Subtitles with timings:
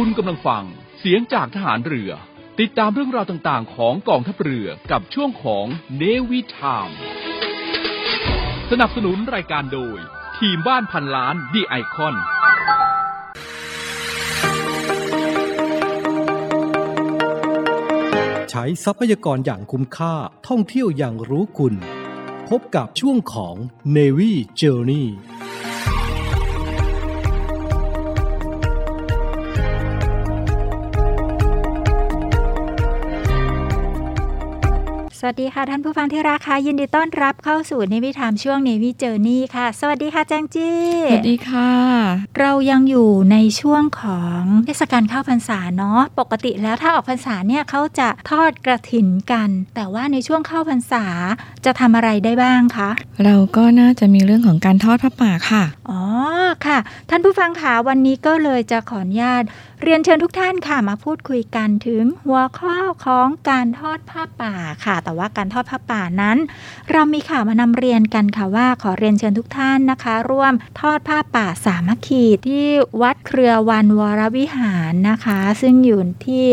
[0.00, 0.64] คุณกำลังฟัง
[0.98, 2.10] เสียงจากทหารเรือ
[2.60, 5.66] ติดตามเรื่องราวต่างๆ ของกองทัพเรือกับช่วงของ
[5.96, 6.88] เนวิทาม
[8.70, 9.98] สนับสนุนรายการโดย
[10.38, 12.14] ทีมบ้านพันล้านดีไอคอน
[18.50, 20.14] ใช้ทรัพยากรอย่างคุ้มค่า
[20.48, 21.74] ท่องเที่ยวอย่างรู้คุณ
[22.48, 23.56] พบกับช่วงของ
[23.96, 25.06] Navy Journey
[35.26, 40.78] วัสดีค่ะ ท่านผู้ฟังที่ราคายินดีต้อนรับเข้าสู่ในวิถามช่วงเนวิเจอร์นี่ค่ะ สวัสดีค่ะแจงจี้
[41.10, 41.72] สวัสดีค่ะ
[42.40, 51.04] เรายังอยู่ในช่วงของเทศกาลเข้าพรรษาเนาะปกติแล้วถ้าออกพรรษาเนี่ยเขาจะทอดกระถินกัน แต่ว่าในช่วงเข้าพรรษา
[51.64, 52.90] จะทำอะไรได้บ้างคะ
[53.24, 56.00] เราก็น่าจะมีเรื่องของการทอดพระป่าค่ะอ๋อ
[56.66, 56.78] ค่ะ
[57.10, 59.44] ท่านผู้ฟังคะวันนี้ก็เลยจะขออนุญาต
[59.86, 66.38] เรียนเชิญทุกท่านค่ะมาพูดคุยกันถึงหัวข้อของการทอดผ้าป่าค่ะ แต่ว่าการทอดผ้าป่านั้น
[66.90, 72.66] เรามีข่าวมานำเรียนกันค่ะว่าขอเรียนเชิญทุกท่านนะคะ ร่วมทอดผ้าป่าสามัคคีที่
[73.02, 76.44] วัดเครือวันวรวิหารนะคะ ซึ่งอยู่ที่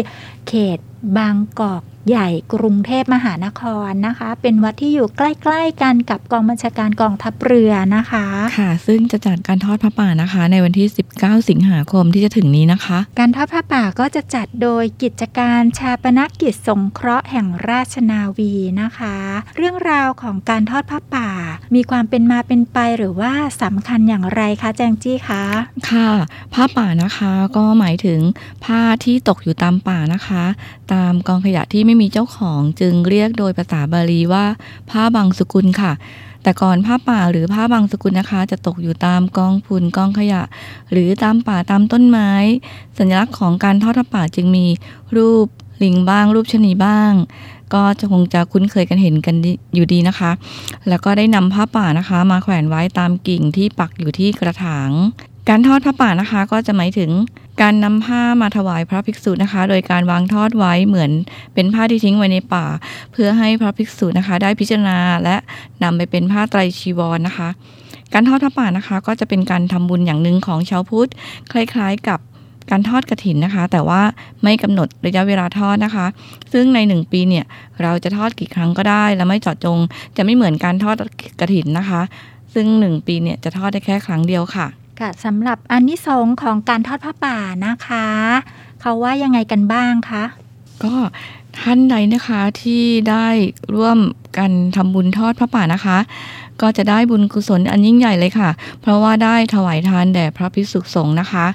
[0.47, 0.80] เขต
[1.17, 5.21] บางกอก ใหญ่กรุงเทพมหานครนะคะ เป็นวัดที่อยู่ใก
[5.52, 8.25] ล้ ๆ กันกับกองบัญชาการกองทัพเรือนะคะ
[8.57, 19.16] ค่ะ ซึ่งจะจัดการทอดพระป่านะคะ ในวันที่ 19 สิงหาคมที่จะถึงนี้นะคะ การทอดผ้าป่าก็จะจัดโดยกิจการชาปนกิจสงเคราะห์แห่งราชนาวีนะคะ
[19.55, 21.29] เรื่องราวของการทอดผ้าป่า
[21.75, 25.44] มีความเป็นมาเป็นไปหรือว่าสำคัญอย่างไรคะแจงจี้คะ
[25.89, 26.09] ค่ะ
[26.53, 28.19] ผ้าป่านะคะก็หมายถึง
[28.66, 30.44] ผ้าที่ตกอยู่ตามป่านะคะ
[30.94, 34.45] ตามกองขยะที่ไม่มีเจ้าของจึงเรียกโดยภาษาบาลีว่า
[34.89, 35.94] ผ้าบางสกุลค่ะ
[36.44, 40.44] แต่ก่อนผ้าป่าหรือผ้าบางสกุลนะคะ จะตกอยู่ตามกองฝุ่นกองขยะ
[40.92, 42.31] หรือตามป่าตามต้นไม้
[42.97, 44.66] สัญลักษณ์ของการทอดผ้าป่าจึงมี
[45.16, 45.47] รูป
[45.84, 47.12] ลิงบ้าง รูปชนีบ้าง
[47.73, 49.36] ก็จะคงจะคุ้นเคยกันเห็นกัน
[49.75, 50.31] อยู่ดีนะคะ
[50.90, 54.90] แล้วก็ได้นำผ้าป่านะคะ มาแขวนไว้ตามกิ่งที่ปักอยู่ที่กระถาง
[55.53, 57.12] การทอดผ้าป่านะคะ ก็จะหมายถึง
[57.62, 61.12] การนำผ้ามาถวายพระภิกษุนะคะ โดยการวางทอดไว้เหมือน
[61.53, 62.66] เป็นผ้าที่ทิ้งไว้ในป่า
[63.12, 65.35] เพื่อให้พระภิกษุนะคะ ได้พิจารณาและ
[65.84, 67.50] นำไปเป็นผ้าไตรชีวรนะคะ
[68.13, 71.09] การทอดผ้าป่านะคะ ก็จะเป็นการทำบุญอย่างหนึ่งของชาวพุทธ
[71.51, 72.19] คล้ายๆกับ
[72.72, 74.01] การทอดกระถินนะคะ แต่ว่า
[74.44, 76.06] ไม่กำหนดระยะเวลาทอดนะคะ
[76.53, 77.45] ซึ่งในหนึ่งปีเนี่ย
[77.81, 79.79] เราจะทอดกี่ครั้งก็ได้ และไม่เจาะจง
[80.17, 80.95] จะไม่เหมือนการทอด
[81.40, 82.01] กระถินนะคะ
[82.53, 84.67] ซึ่งหนึ่งปีเนี่ยจะทอดได้แค่ครั้งเดียวค่ะ
[85.01, 88.07] ค่ะสำหรับอนนิสงส์ของการทอดผ้าป่านะคะ
[88.81, 90.23] เขาว่ายังไงกันบ้างคะ
[90.84, 90.95] ก็
[91.59, 93.28] ท่านใดนะคะที่ได้
[93.75, 94.00] ร่วม
[94.38, 95.97] กันทำบุญทอดพระป่านะคะ
[96.61, 98.50] ก็จะได้บุญกุศลอันยิ่งใหญ่เลยค่ะ
[98.81, 101.45] เพราะว่าได้ถวายทานแด่พระภิกษุสงฆ์นะคะ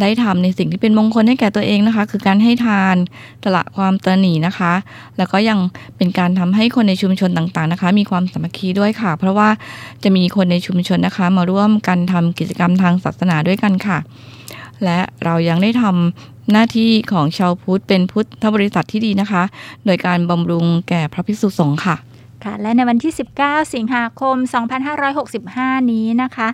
[0.00, 2.96] ได้ทำในสิ่งที่เป็นมงคลให้แก่ตัวเองนะคะ คือการให้ทาน
[3.42, 4.72] ตละความตนหนีนะคะ
[5.18, 5.58] แล้วก็ยัง
[5.96, 9.48] เป็นการทำให้คนในชุมชนต่างๆนะคะ มีความสามัคคีด้วยค่ะ เพราะว่า
[10.02, 13.98] จะมีคนในชุมชนนะคะ มาร่วมกันทำกิจกรรมทางศาสนาด้วยกันค่ะ
[14.84, 19.42] และเรายังได้ทำหน้าที่ของชาวพุทธเป็นพุทธบริษัทที่ดีนะคะ
[19.84, 21.96] โดยการบำรุงแก่พระภิกษุสงฆ์ค่ะ
[22.44, 24.36] ค่ะและในวันที่ 19 สิงหาคม
[25.14, 26.48] 2565 นี้นะคะ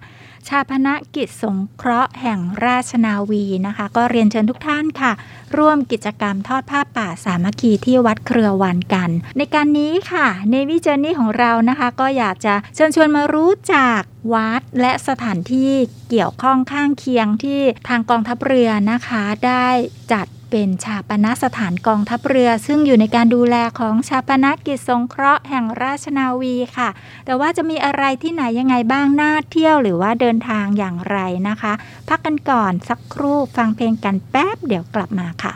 [0.48, 5.12] ชาพนกิจสงเคราะห์แห่งราชนาวีนะคะ ก็เรียนเชิญทุกท่านค่ะ
[5.56, 14.00] ร่วมกิจกรรมทอดผ้าป่าสามัคคีที่วัดเครือวันกัน ในการนี้ค่ะในวิจาร์นี่ของเรานะคะ ก็อยากจะเชิญชวนมารู้จัก
[14.34, 15.72] วัดและสถานที่
[16.08, 19.68] เกี่ยวข้องข้างเคียงที่ทางกองทัพเรือนะคะ ได้
[20.12, 20.26] จัด
[20.56, 26.88] เป็นชาปนสถานกองทัพเรือ ซึ่งอยู่ในการดูแลของชาปนกิจสงเคราะห์แห่งราชนาวีค่ะ
[27.24, 31.72] แต่ว่าจะมีอะไรที่ไหนยังไงบ้างน่าเที่ยวหรือว่าเดินทางอย่างไรนะคะ
[32.08, 35.54] พักกันก่อนสักครู่ฟังเพลงกันแป๊บเดี๋ยวกลับมาค่ะ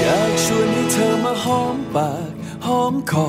[0.00, 2.32] อยากชวนให้เธอมาหอมปาก
[2.66, 3.28] หอมคอ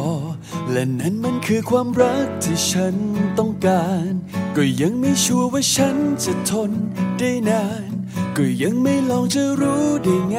[0.71, 2.95] และนั่นมันคือความรักที่ฉัน
[3.37, 4.11] ต้องการ
[4.55, 6.71] ก็ยังไม่ชัวร์ว่าฉันจะทน
[7.19, 7.89] ได้นาน
[8.37, 10.37] ก็ยังไม่ลองจะรู้ได้ไง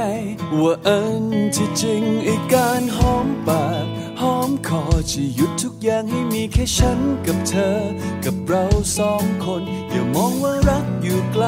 [0.61, 1.23] ว่าอัน
[1.55, 3.87] ที่จริงไอ้การหอมปาก
[4.21, 7.79] หอมคอจะหยุดทุกอย่างให้มีแค่ฉันกับเธอ
[8.25, 8.65] กับเรา
[8.97, 11.44] สองคน อย่ามองว่ารักอยู่ไกล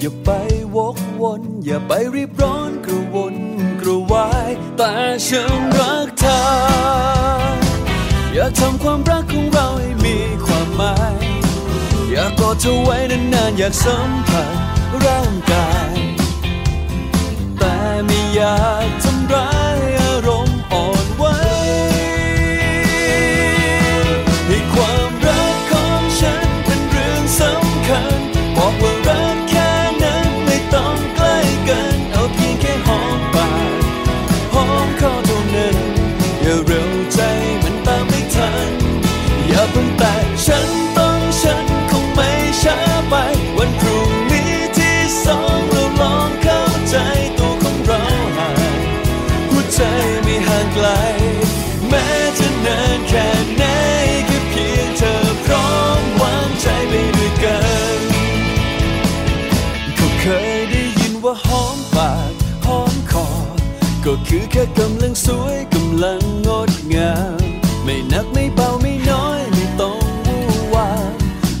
[0.00, 0.30] อย่าไป
[0.74, 3.36] วกวน อย่าไปรีบร้อนกระวน
[3.80, 4.92] กระวาย แต่
[5.26, 7.59] ฉันรักเธอ
[8.34, 10.16] อยากทำความรักของเราให้มี
[10.46, 11.24] ความหมาย
[12.10, 12.96] อยากกอดเธอไว้
[13.34, 14.50] นานๆ อยากสัมผัส
[15.04, 15.94] ร่างกาย
[17.58, 20.59] แต่ไม่อยากทำร้ายอารมณ์
[64.28, 67.40] คือแค่กำลังสวยกำลังงดงาม
[67.84, 70.42] ไม่หนักไม่เบาไม่น้อยไม่ต้องวู่
[70.74, 71.12] วาม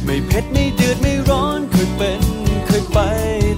[0.04, 2.22] ไม่เผ็ดไม่เดือดไม่ร้อนเคยเป็น
[2.66, 2.98] เคยไป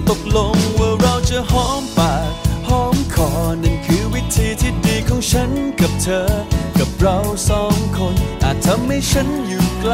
[0.09, 2.29] ตกลงว่าเราจะหอมปาก
[2.67, 3.29] หอมคอ
[3.63, 6.27] นั่นคือวิธีที่ดีของฉันกับเธอ
[6.79, 7.17] กับเรา
[7.49, 9.93] สองคน อาจทำให้ฉันอยู่ไกล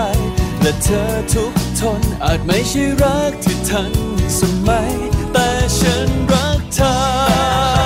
[0.62, 3.92] และเธอทุกทนอาจไม่ใช่รักที่ทัน
[4.40, 4.92] สมัย
[5.34, 7.79] แต่ฉันรักเธอ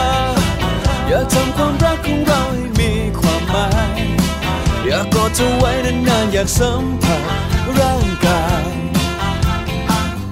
[1.33, 3.67] ทำความรักของเราให้มีความหมา
[3.97, 4.01] ย
[4.85, 5.71] อยากกอดเธอไว้
[6.07, 7.21] นานๆอยากสัมผัส
[7.77, 8.65] ร่างกาย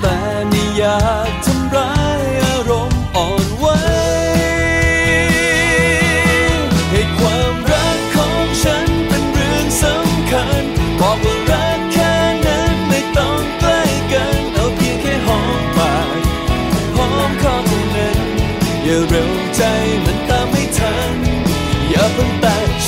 [0.01, 0.17] แต่
[0.49, 0.99] ไม่อยา
[1.29, 1.50] ก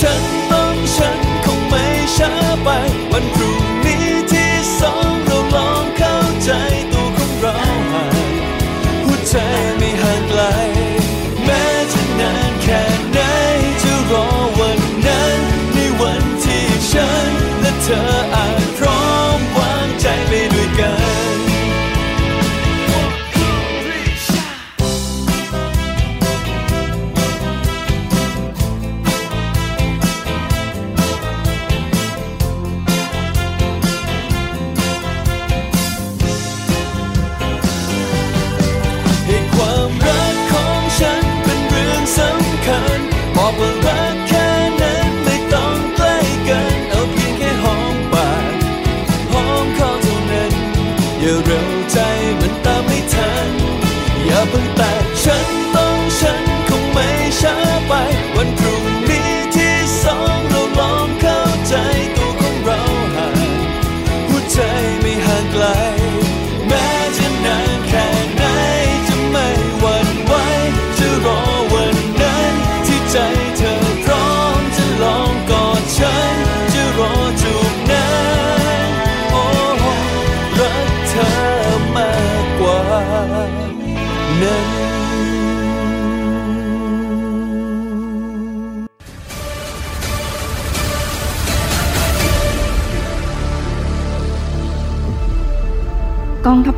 [0.03, 0.42] ง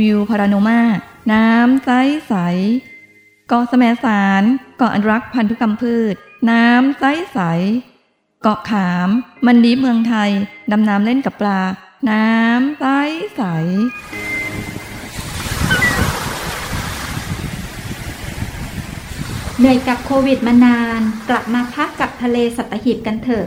[0.00, 0.80] วิวพาราโนมา
[1.32, 1.90] น้ำใส
[2.28, 2.34] ใส
[3.48, 4.42] เกาะสมสาร
[4.78, 6.14] เกาะอนุรักษ์พันธุกรรมพืช
[6.50, 7.38] น้ำใสใส
[8.42, 9.08] เกาะขาม
[9.46, 10.30] มันดีเมืองไทย
[10.70, 11.60] ดำน้ำเล่นกับปลา
[12.10, 12.84] น้ำใส
[13.36, 13.42] ใส
[19.58, 23.46] เหนื่อยกับโควิดมานาน กลับมาพักกับทะเลสัตหีบกันเถอะ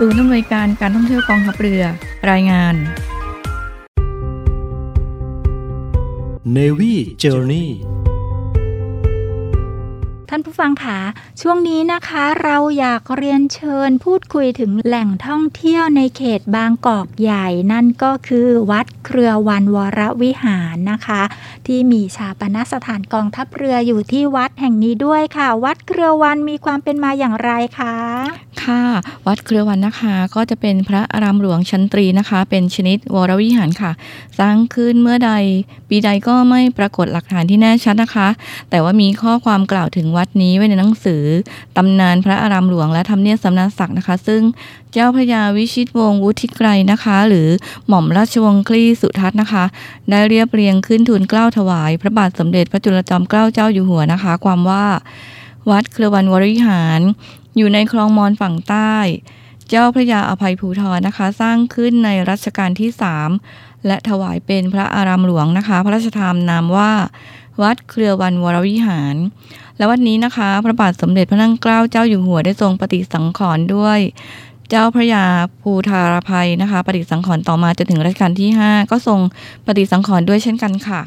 [0.00, 1.82] ศูนย์อำนวยการการท่องเที่ยวกองทัพเรือ
[2.30, 2.74] รายงาน
[6.56, 7.68] Navy Journey
[10.30, 11.00] ท่านผู้ฟังคะ
[11.40, 21.22] ช่วงนี้นะคะเราอยากเรียนเชิญพูดคุยถึงแหล่งท่องเที่ยวในเขตบางกอกใหญ่นั่นก็คือวัดเครือวันวรวิหารนะคะ
[21.66, 27.96] ที่มีชาปนสถานกองทัพเรืออยู่ที่วัดแห่งนี้ด้วยค่ะ วัดเครือวันมีความเป็นมาอย่างไรคะ
[28.64, 28.82] ค่ะ
[29.26, 33.92] วัดเครือวันนะคะ ก็จะเป็นพระอารามหลวงชั้นตรีนะคะ เป็นชนิดวรวิหารค่ะ
[34.38, 35.32] สร้างขึ้นเมื่อใด
[35.88, 38.28] ปีใดก็ไม่ปรากฏหลักฐานที่แน่ชัดนะคะ
[38.70, 41.22] แต่ว่ามีข้อความกล่าวถึงวัดนี้ไว้ในหนังสือ
[41.76, 44.42] ตำนานพระอารามหลวงและทำเนียบสำนักศักดิ์นะคะ ซึ่ง
[44.92, 47.48] เจ้าพระยาวิชิตวงศ์วุฒิไกรนะคะ หรือ
[47.88, 49.64] หม่อมราชวงศ์คลี่สุทัศน์นะคะ
[50.10, 54.84] ได้เรียบเรียงขึ้นทูลเกล้าถวาย พระบาทสมเด็จพระจุลจอมเกล้าเจ้าอยู่หัวนะคะ ความว่า
[55.70, 57.00] วัดเครือวันวรวิหาร
[57.56, 58.96] อยู่ในคลองมอนฝั่งใต้
[59.68, 62.90] เจ้าพระยาอภัยภูทรนะคะ สร้างขึ้นในรัชกาลที่
[63.38, 66.92] 3 และถวายเป็นพระอารามหลวงนะคะ พระราชทานนามว่า
[67.62, 69.16] วัดเครือวันวรวิหาร
[69.76, 73.98] และวัดนี้นะคะ พระบาทสมเด็จพระนั่งเกล้าเจ้าอยู่หัวได้ทรงปฏิสังขรณ์ด้วย
[74.70, 75.24] เจ้าพระยา
[75.62, 79.20] ภูทารภัยนะคะ ปฏิสังขรณ์ต่อมาจนถึงรัชกาลที่ 5 ก็ทรง
[79.66, 81.00] ปฏิสังขรณ์ด้วยเช่นกันค่ะ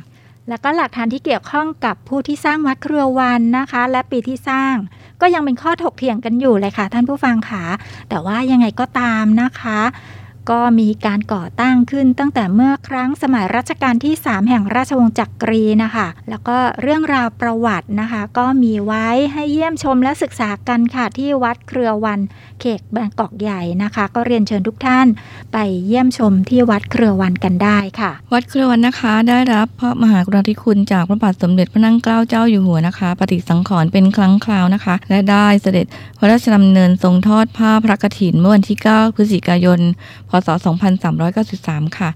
[0.49, 4.75] แล้วก็หลักฐานที่เกี่ยวข้องกับผู้ที่สร้างวัดเครือวันนะคะ และปีที่สร้าง
[5.21, 7.63] ก็ยังเป็นข้อถกเถียงกันอยู่เลยค่ะ ท่านผู้ฟังค่ะ
[8.09, 9.79] แต่ว่ายังไงก็ตามนะคะ
[10.51, 22.19] ก็มีการก่อตั้งขึ้นตั้งแต่เมื่อครั้งสมัยรัชกาลที่ 3 แห่งราชวงศ์จักรีนะคะ แล้วก็เรื่องราวประวัตินะคะ ก็มีไว้ให้เยี่ยมชมและศึกษากันค่ะที่วัดเครือวัน
[22.61, 25.07] เขตบางกอกใหญ่นะคะ ก็เรียนเชิญทุกท่าน
[25.53, 35.85] ไปเยี่ยมชมที่วัดเครือวันกันได้ค่ะ วัดเครือวันนะคะได้รับพระมหากรุณาธิคุณจากพระบาทสมเด็จพระนั่งเกล้าเจ้าอยู่หัวนะคะ ปฏิสังขรณ์เป็นครั้งคราวนะคะ และได้เสด็จ
[36.19, 39.79] พระราชดำเนินทรงทอดผ้าพระกฐินเมื่อวันที่ 9 พฤศจิกายน
[40.29, 40.49] พศ
[41.23, 42.09] 2393 ค่ะ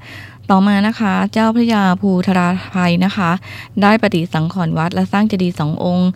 [0.51, 3.32] ต่อมานะคะ เจ้าพระยาภูธราภัยนะคะ
[3.82, 6.10] ได้ปฏิสังขรณ์วัดและสร้างเจดีย์สององค์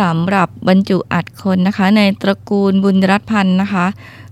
[0.00, 3.86] สำหรับบรรจุอัฐคนนะคะ ในตระกูลบุญรัตพันธ์นะคะ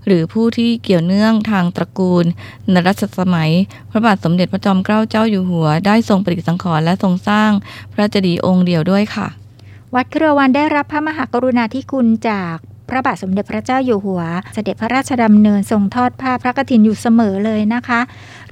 [0.05, 2.25] หรือผู้ที่เกี่ยวเนื่องทางตระกูล
[2.71, 3.51] ในรัชสมัย
[3.91, 7.51] พระบาทสมเด็จพระจอมเกล้าเจ้าอยู่หัว ได้ทรงปฏิสังขรณ์และทรงสร้าง
[7.93, 9.27] พระเจดีย์องค์เดียวด้วยค่ะ
[9.95, 12.57] วัดเครือวันได้รับพระมหากรุณาธิคุณจาก
[12.91, 14.21] พระบาทสมเด็จพระเจ้าอยู่หัว
[14.53, 17.99] เสด็จพระราชดำเนินทรงทอดผ้าพระกฐินอยู่เสมอเลยนะคะ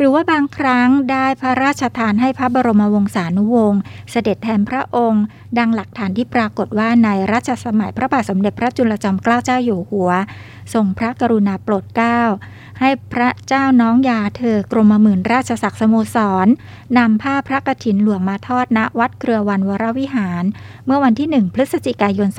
[0.01, 5.23] หรือว่าบางครั้งได้พระราชทานให้พระบรมวงศานุวงศ์เสด็จแทนพระองค์
[5.57, 10.11] ดังหลักฐานที่ปรากฏว่าในรัชสมัยพระบาทสมเด็จพระจุลจอมเกล้าเจ้าอยู่หัว
[10.73, 12.21] ทรงพระกรุณาโปรดเกล้า
[12.79, 16.47] ให้พระเจ้าน้องยาเธอกรมหมื่นราชศักดิ์สโมสร
[16.97, 20.43] นำผ้าพระกฐินหลวงมาทอดณวัดเครือวันวรวิหาร
[20.85, 22.29] เมื่อวันที่ 1 พฤศจิกายน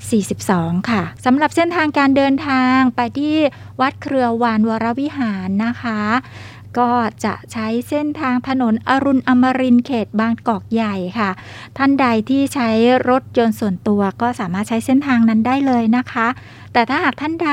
[0.00, 3.36] 2442 ค่ะสำหรับเส้นทางการเดินทางไปที่
[3.80, 6.00] วัดเครือวันวรวิหารนะคะ
[6.78, 6.92] ก็
[7.24, 11.30] จะใช้เส้นทางถนนอรุณอมรินเขตบางกอกใหญ่ค่ะ
[11.76, 12.70] ท่านใดที่ใช้
[13.08, 16.28] รถยนต์ส่วนตัวก็สามารถใช้เส้นทางนั้นได้เลยนะคะ
[16.72, 17.50] แต่ถ้าหากท่านใด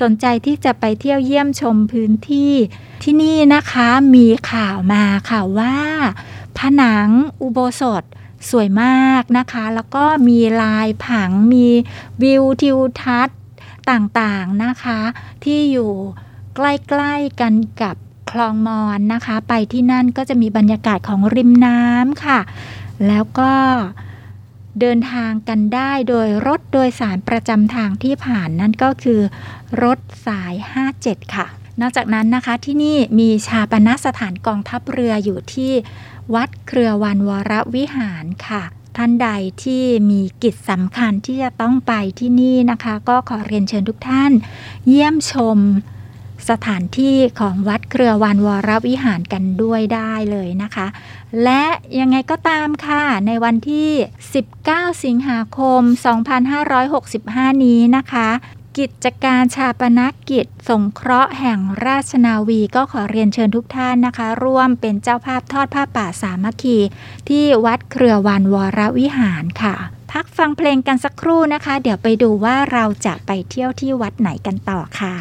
[0.00, 2.52] สนใจที่จะไปเที่ยวเยี่ยมชมพื้นที่
[3.02, 5.76] ที่นี่นะคะมีข่าวมาค่ะว่า
[6.58, 7.08] ผนัง
[7.42, 8.02] อุโบสถ
[8.50, 11.66] สวยมากนะคะ แล้วก็มีลายผังมี
[12.22, 13.38] วิวทิวทัศน์
[13.90, 15.00] ต่างๆนะคะ
[15.44, 15.92] ที่อยู่
[16.60, 17.96] ใกล้ๆกันกับ
[18.30, 22.40] คลองมอนนะคะ ไปที่นั่นก็จะมีบรรยากาศของริมน้ำค่ะ
[23.06, 23.52] แล้วก็
[24.80, 29.20] เดินทางกันได้โดยรถโดยสารประจำทางที่ผ่านนั่นก็คือ
[29.82, 30.54] รถสาย
[30.94, 31.46] 57 ค่ะ
[31.80, 35.72] นอกจากนั้นนะคะที่นี่มีชาปนสถานกองทัพเรืออยู่ที่
[36.34, 38.62] วัดเครือวันวรวิหารค่ะ
[38.96, 39.28] ท่านใด
[39.62, 44.32] ที่มีกิจสำคัญที่จะต้องไปที่นี่นะคะ ก็ขอเรียนเชิญทุกท่าน
[44.86, 45.58] เยี่ยมชม
[46.48, 50.86] สถานที่ของวัดเครือวันวรวิหารกันด้วยได้เลยนะคะ
[51.42, 51.64] และ
[52.00, 53.90] ยังไงก็ตามค่ะ ในวันที่
[54.46, 55.80] 19 สิงหาคม
[56.72, 58.28] 2565 นี้นะคะ
[58.78, 66.78] กิจการชาปนกิจสงเคราะห์แห่งราชนาวีก็ขอเรียนเชิญทุกท่านนะคะ ร่วมเป็นเจ้าภาพทอดผ้าป่าสามัคคี
[67.28, 69.74] ที่วัดเครือวันวรวิหารค่ะ
[70.12, 75.14] พักฟังเพลงกันสักครู่นะคะ เดี๋ยวไปดูว่าเราจะไปเที่ยวที่วัดไหนกันต่อค่ะ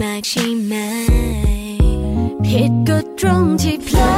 [0.00, 0.74] มากใช่ไหม
[2.46, 4.17] ผิดก็ตรงที่พลาด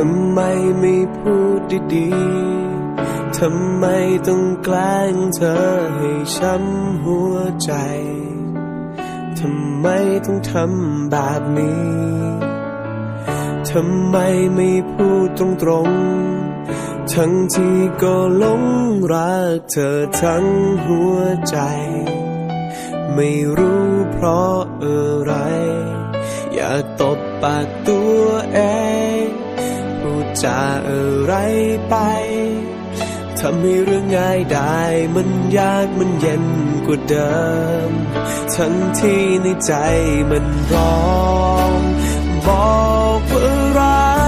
[0.00, 0.40] ทำไม
[0.80, 1.60] ไม่พูด
[1.94, 3.84] ดีๆ ทำไม
[4.28, 5.56] ต้องแกล้งเธอ
[5.96, 7.34] ให้ช้ำหัว
[7.64, 7.72] ใจ
[9.38, 9.86] ทำไม
[10.26, 11.92] ต้องทำแบบนี้
[13.70, 14.16] ทำไม
[14.54, 18.64] ไม่พูดตรงๆ ทั้งที่ก็หลง
[19.12, 20.46] รักเธอทั้ง
[20.84, 21.18] หัว
[21.50, 21.58] ใจ
[23.14, 25.32] ไม่รู้เพราะอะไร
[26.54, 28.22] อยากตบปากตัว
[28.54, 28.60] เอ
[29.26, 29.27] ง
[30.42, 31.34] จาอะไร
[31.88, 31.94] ไป
[33.40, 34.80] ทำให้เรื่องง่ายได้
[35.14, 36.44] มันยากมันเย็น
[36.86, 37.38] กว่าเดิ
[37.88, 37.90] ม
[38.54, 39.72] ทั้งที่ในใจ
[40.30, 41.06] มันร้อ
[41.70, 41.72] ง
[42.46, 42.78] บอ
[43.18, 43.44] กว่า
[43.78, 44.18] รั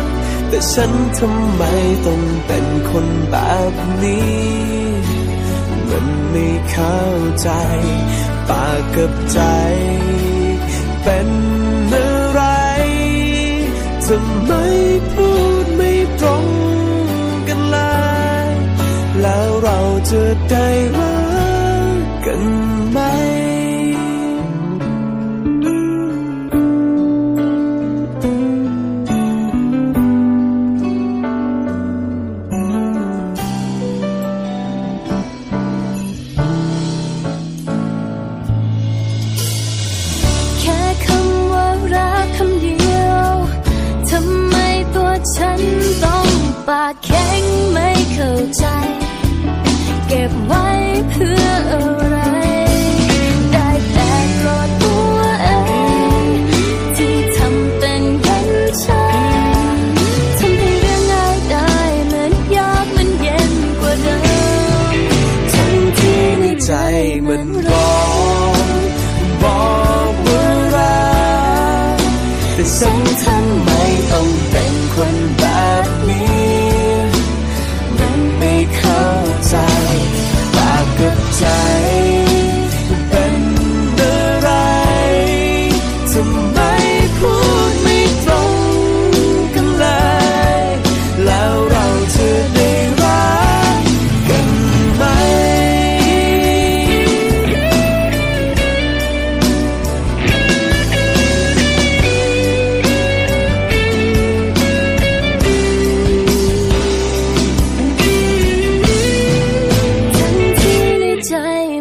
[0.00, 0.04] ก
[0.48, 1.62] แต่ฉันทำไม
[2.06, 3.36] ต้องเป็นคนแบ
[3.72, 4.42] บนี้
[5.90, 7.00] มันไม่เข้า
[7.42, 7.50] ใจ
[8.48, 9.40] ปากกับใจ
[11.02, 11.28] เป็น
[14.10, 14.52] ทำไม
[15.12, 15.28] พู
[15.64, 16.46] ดไม่ตรง
[17.48, 17.76] กันเล
[18.46, 18.48] ย
[19.20, 19.78] แล้วเรา
[20.10, 20.66] จะได้
[20.96, 21.16] รั
[22.00, 22.42] กกัน
[22.90, 22.98] ไหม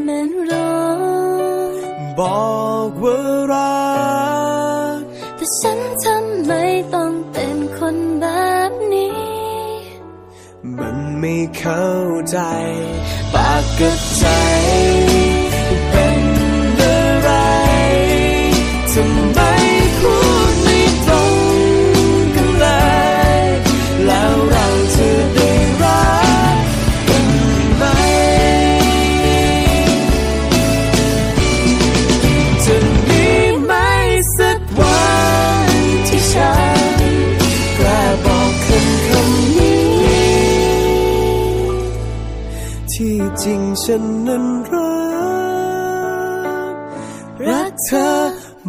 [0.08, 0.88] มันรู้
[2.20, 3.18] บอกว่า
[3.52, 3.78] รั
[4.96, 4.98] ก
[5.36, 6.52] แต่ฉันทำไม
[6.94, 8.26] ต้องเป็นคนแบ
[8.70, 9.18] บนี้
[10.78, 11.88] มันไม่เข้า
[12.32, 12.38] ใจ
[13.34, 14.26] ปากกับใจ
[15.92, 16.22] เป็น
[16.82, 17.30] อะไร
[18.92, 19.47] ทำไม
[43.92, 44.94] ฉันนั้นรั
[46.74, 46.76] ก
[47.48, 48.10] รักเธอ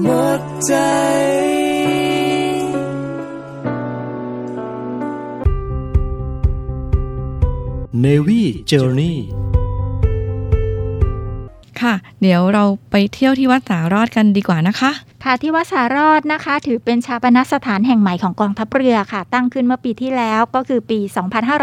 [0.00, 0.06] หม
[0.38, 0.72] ดใจ
[8.00, 9.18] เนวี่เจอร์นี่
[11.80, 14.92] ค่ะ เดี๋ยวเราไปเที่ยวที่วัดสารอดกันดีกว่านะคะ
[15.30, 20.98] ค่ะที่วัดสารอดนะคะ ถือเป็นชาปนสถานแห่งใหม่ของกองทัพเรือค่ะ ตั้งขึ้นเมื่อปีที่แล้วก็คือปี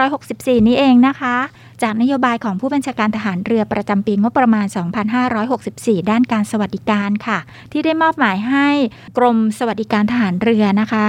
[0.01, 1.35] 2564 นี้เองนะคะ
[1.81, 4.65] จากนโยบายของผู้บัญชาการทหารเรือประจำปีงบประมาณ
[5.37, 7.39] 2564 ด้านการสวัสดิการค่ะ
[7.71, 8.69] ที่ได้มอบหมายให้
[9.17, 11.05] กรมสวัสดิการทหารเรือนะคะ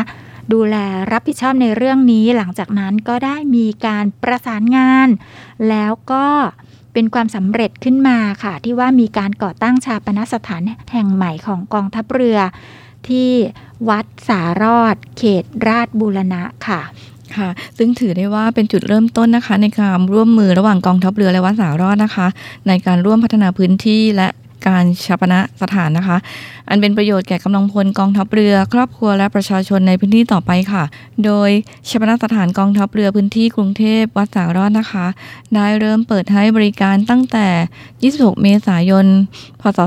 [0.53, 0.77] ดูแล
[1.12, 5.09] รับผิดชอบในเรื่องนี้หลังจากนั้นก็ได้มีการประสานงาน
[5.69, 6.27] แล้วก็
[6.99, 12.39] เป็นความสำเร็จขึ้นมาค่ะ ที่ว่ามีการก่อตั้งชาปนสถานแห่งใหม่ของกองทัพเรือ
[13.09, 13.31] ที่
[13.89, 16.81] วัดสารอด เขตราชบูรณะค่ะ
[17.37, 22.27] ค่ะซึ่งถือได้ว่าเป็นจุดเริ่มต้นนะคะ ในการร่วมมือระหว่างกองทัพเรือและวัดสารอดนะคะ
[22.69, 24.29] ในการร่วมพัฒนาพื้นที่และ
[24.68, 26.16] การชาปนสถานนะคะ
[26.68, 30.85] อันเป็นประโยชน์แก่กำลังพลกองทัพเรือ ครอบครัวและประชาชนในพื้นที่ต่อไปค่ะ
[31.24, 31.50] โดย
[31.88, 35.07] ชาปนสถานกองทัพเรือพื้นที่กรุงเทพวัดสารอดนะคะ
[35.55, 37.46] ได้เริ่มเปิดให้บริการตั้งแต่
[38.12, 39.07] 26 เมษายน
[39.61, 39.79] พศ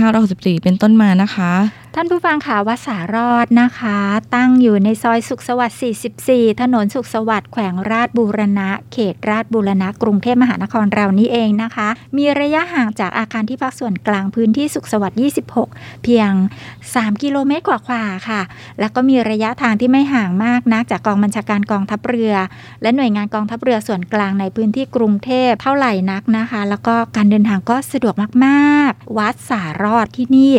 [0.00, 1.52] 2564 เป็นต้นมานะคะ
[1.96, 3.98] ท่านผู้ฟังค่ะวัดสารอดนะคะ
[4.34, 5.78] ตั้งอยู่ในซอยสุขสวัสดิ์
[6.18, 15.18] 44 ถนนสุขสวัสดิ์แขวงราชบูรณะ เขตราชบูรณะ กรุงเทพมหานครเรานี่เองนะคะ มีระยะห่างจากอาคารที่พักส่วนกลางพื้นที่สุขสวัสดิ์
[15.60, 16.30] 26 เพียง
[16.76, 18.40] 3 กิโลเมตรกว่าๆค่ะ
[18.80, 22.34] แล้วก็มีระยะทางที่ไม่ห่างมากนักจากกองบัญชาการกองทัพเรือ
[22.82, 30.54] และหน่วยงานกองทัพเรือส่วนกลางในพื้นที่กรุงเทพเท่าไหร่นักนะคะ แล้วก็การเดินทางก็สะดวกมากๆ วัดสารอดที่นี่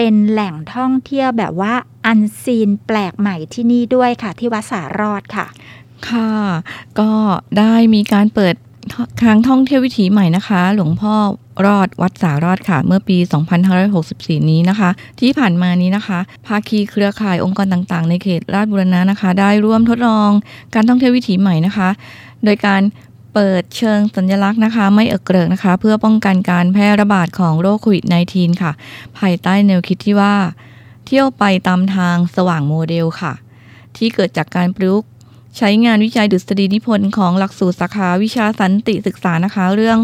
[0.00, 1.74] เป็นแหล่งท่องเที่ยวแบบว่า
[2.06, 5.46] อันซีนแปลกใหม่ที่นี่ด้วยค่ะ ที่วัดสารอดค่ะ
[6.08, 6.32] ค่ะ
[7.00, 7.10] ก็
[7.58, 8.54] ได้มีการเปิด
[9.20, 11.14] ครั้งท่องเที่ยววิถีใหม่นะคะ หลวงพ่อ
[11.66, 13.16] รอดวัดสารอดค่ะ เมื่อปี
[13.84, 20.30] 2564 นี้นะคะ ที่ผ่านมานี้นะคะ ภาคีเครือข่ายองค์กรต่างๆ ในเขตราชบุรณะนะคะ ได้ร่วมทดลอง
[20.74, 21.88] การท่องเที่ยววิถีใหม่นะคะ
[22.44, 22.82] โดยการ
[23.34, 28.72] เปิดเชิงสัญลักษณ์นะคะ ไม่เอกเกริกนะคะ เพื่อป้องกันการแพร่ระบาดของโรคโควิด -19 ค่ะ
[29.18, 30.34] ภายใต้แนวคิดที่ว่า
[31.06, 33.32] เที่ยวไปตามทางสว่างโมเดลค่ะ
[33.96, 35.08] ที่เกิดจากการประยุกต์
[35.56, 39.98] ใช้งานวิจัยดุษฎีนิพนธ์ของหลักสูตรสาขาวิชาสันติศึกษานะคะ เรื่อง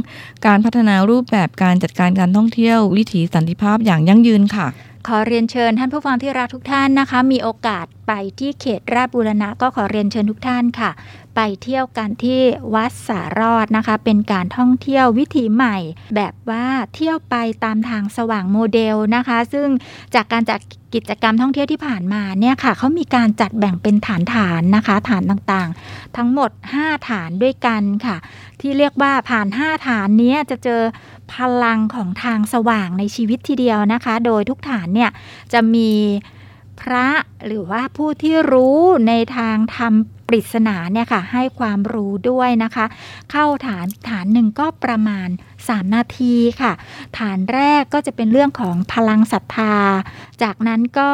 [0.46, 4.66] การพัฒนารูปแบบการจัดการการท่องเที่ยว วิถีสันติภาพอย่างยั่งยืนค่ะ
[5.08, 10.90] ขอเรียนเชิญท่านผู้ฟังที่รักทุกท่านนะคะ มีโอกาสไปที่เขตราชบูรณะก็ขอเรียนเชิญทุกท่านค่ะ
[11.34, 12.40] ไปเที่ยวกันที่
[12.74, 15.76] วัดสารอดนะคะ เป็นการท่องเที่ยววิถีใหม่
[16.16, 19.68] แบบว่าเที่ยวไปตามทางสว่างโมเดลนะคะ ซึ่ง
[20.14, 20.60] จากการจัด
[20.94, 28.16] กิจกรรมท่องเที่ยวที่ผ่านมาเนี่ยค่ะเขามีการจัดแบ่งเป็นฐานฐานๆนะคะ ฐานต่างๆ ทั้งหมด 5 ฐานด้วยกันค่ะ
[28.60, 30.82] ที่เรียกว่าผ่าน 5 ฐานนี้จะเจอ
[31.32, 35.10] พลังของทางสว่างในชีวิตทีเดียวนะคะ โดยทุกฐานเนี่ย
[35.52, 35.90] จะมี
[36.80, 37.08] พระ
[37.46, 39.94] หรือว่าผู้ที่รู้ในทางธรรม
[40.28, 42.86] ปริศนาเนี่ยค่ะ ให้ความรู้ด้วยนะคะ
[43.30, 45.28] เข้าฐานฐานหนึ่งก็ประมาณ
[45.60, 46.72] 3 นาทีค่ะ
[47.18, 49.76] ฐานแรกก็จะเป็นเรื่องของพลังศรัทธา
[50.42, 51.12] จากนั้นก็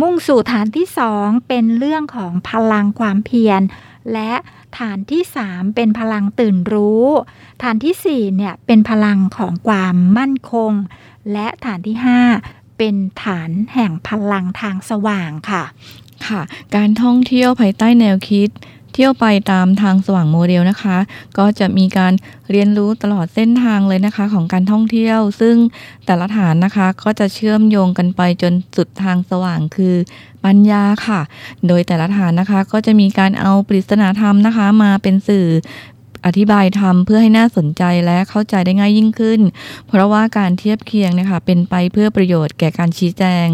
[0.00, 0.86] มุ่งสู่ฐานที่
[1.18, 3.62] 2เป็นเรื่องของพลังความเพียร
[4.12, 4.32] และ
[4.78, 7.06] ฐานที่3เป็นพลังตื่นรู้
[7.62, 10.72] ฐานที่4เนี่ยเป็นพลังของความมั่นคง
[11.32, 11.96] และฐานที่
[12.34, 15.62] 5 เป็นฐานแห่งพลังทางสว่างค่ะ
[16.26, 16.40] ค่ะ
[16.76, 18.50] การท่องเที่ยวภายใต้แนวคิด
[18.94, 20.96] เที่ยวไปตามทางสว่างโมเดลนะคะ
[21.38, 22.12] ก็จะมีการ
[22.50, 25.56] เรียนรู้ตลอดเส้นทางเลยนะคะ ของการท่องเที่ยว ซึ่ง
[26.06, 29.94] แต่ละฐานนะคะก็จะเชื่อมโยงกันไปจนสุดทางสว่างคือ
[30.44, 31.20] ปัญญาค่ะ
[31.66, 35.46] โดยแต่ละฐานนะคะก็จะมีการเอาปริศนาธรรมนะคะ มาเป็นสื่อ
[36.26, 39.40] อธิบายธรรมเพื่อให้น่าสนใจและเข้าใจได้ง่ายยิ่งขึ้น
[39.88, 43.46] เพราะว่าการเทียบเคียงนะคะเป็นไปเพื่อประโยชน์แก่การชี้แจง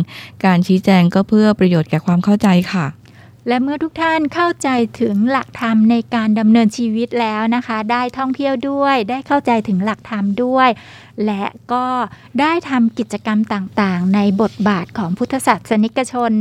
[0.45, 2.87] การชี้แจงก็เพื่อประโยชน์แก่ความเข้าใจค่ะ
[3.49, 4.69] และเมื่อทุกท่านเข้าใจ
[5.01, 10.69] ถึงหลักธรรมในการดำเนินชีวิตแล้วนะคะ ได้ท่องเที่ยวด้วย ได้เข้าใจถึงหลักธรรมด้วย
[11.27, 11.87] และก็
[12.41, 16.33] ได้ทำกิจกรรมต่างๆ ในบทบาทของพุทธศาสนิกชน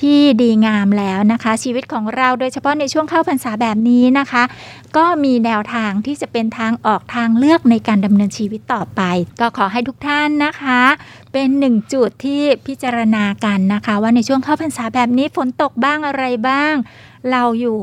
[0.00, 4.42] ที่ดีงามแล้วนะคะ ชีวิตของเราโดยเฉพาะในช่วงเข้าพรรษาแบบนี้นะคะ
[4.96, 9.02] ก็มีแนวทางที่จะเป็นทางออกทางเลือกในการดำเนินชีวิตต่อไป
[9.40, 10.80] ก็ขอให้ทุกท่านนะคะ
[11.32, 16.74] เป็นหนึ่งจุดที่พิจารณากันนะคะ ว่าในช่วงเข้าพรรษาแบบนี้ฝนตกบ้างอะไรบ้าง
[17.30, 17.78] เราอยู่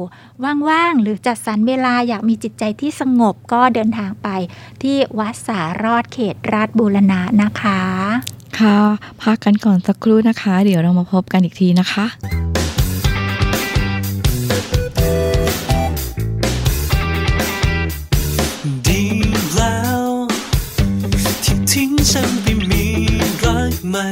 [0.69, 4.27] ว่างๆหรือจัดสรรเวลาอยากมีจิตใจที่สงบก็เดินทางไป
[4.81, 7.81] ที่วัดสารอดเขตราชบูรณะนะคะ
[8.59, 8.79] ค่ะ
[9.21, 12.05] พักกันก่อนสักครู่นะคะ เดี๋ยวเรามาพบกันอีกทีนะคะ
[18.87, 19.03] ดี
[19.55, 20.05] แล้ว
[21.43, 22.85] ที่ทิ้งฉันไปมี
[23.43, 24.07] รักใหม่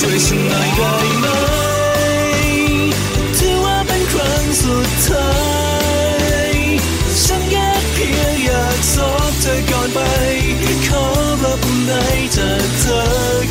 [0.00, 1.26] ช่วยฉันหน่อยได้ไหม
[3.38, 5.32] ถือว่าเป็นครั้งสุดท้า
[6.52, 6.54] ย
[7.24, 10.00] ฉันแค่เพียงอยากสอบเธอก่อนไป
[10.86, 11.04] ขอ
[11.42, 11.92] รับใน
[12.36, 13.02] จากเธอ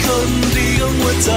[0.04, 1.32] คนเดียวหัวใจ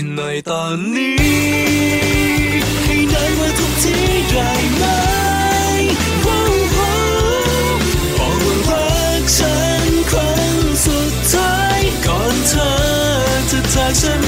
[0.00, 1.16] ฉันหน่อยตอนนี้
[2.84, 3.96] ให้นานกว่าทุกที
[4.30, 4.84] ได้ไหม
[6.24, 6.94] บอกว่า
[8.68, 8.88] รั
[9.20, 9.56] กฉั
[9.86, 12.70] นครั้งสุดท้ายก่อนเธอ
[13.50, 14.27] จะจากฉัน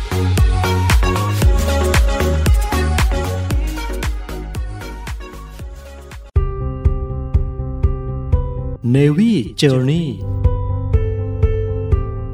[8.83, 10.07] Navy Journey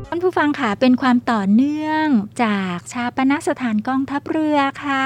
[0.08, 2.06] ท่านผู้ฟังค่ะเป็นความต่อเนื่อง
[2.44, 5.06] จากชาปนสถานกองทัพเรือค่ะ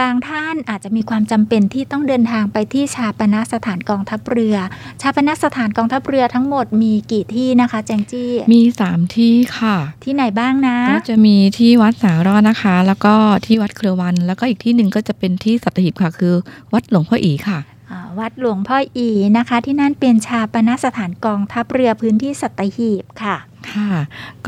[0.00, 4.56] บางท่านอาจจะมีความจำเป็นที่ต้องเดินทางไปที่ชาปนสถานกองทัพเรือ
[5.00, 13.14] ชาปนสถานกองทัพเรือทั้งหมดมีกี่ที่นะคะ แจงจี้ มีสามที่ค่ะ ที่ไหนบ้างนะ ก็จะมีที่วัดสารอดนะคะ แล้วก็
[13.46, 16.34] ที่วัดเครือวัน แล้วก็อีกที่หนึ่งก็จะเป็นที่สัตหีบค่ะ คือ
[16.72, 17.79] วัดหลวงพ่ออีค่ะอ่า
[18.18, 23.36] วัดหลวงพ่ออีนะคะ ที่นั่นเป็นชาปนสถานกองทัพเรือพื้นที่สัตหีบค่ะ
[23.72, 23.92] ค่ะ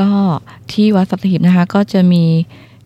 [0.00, 0.10] ก็
[0.72, 2.24] ที่วัดสัตหีบนะคะ ก็จะมี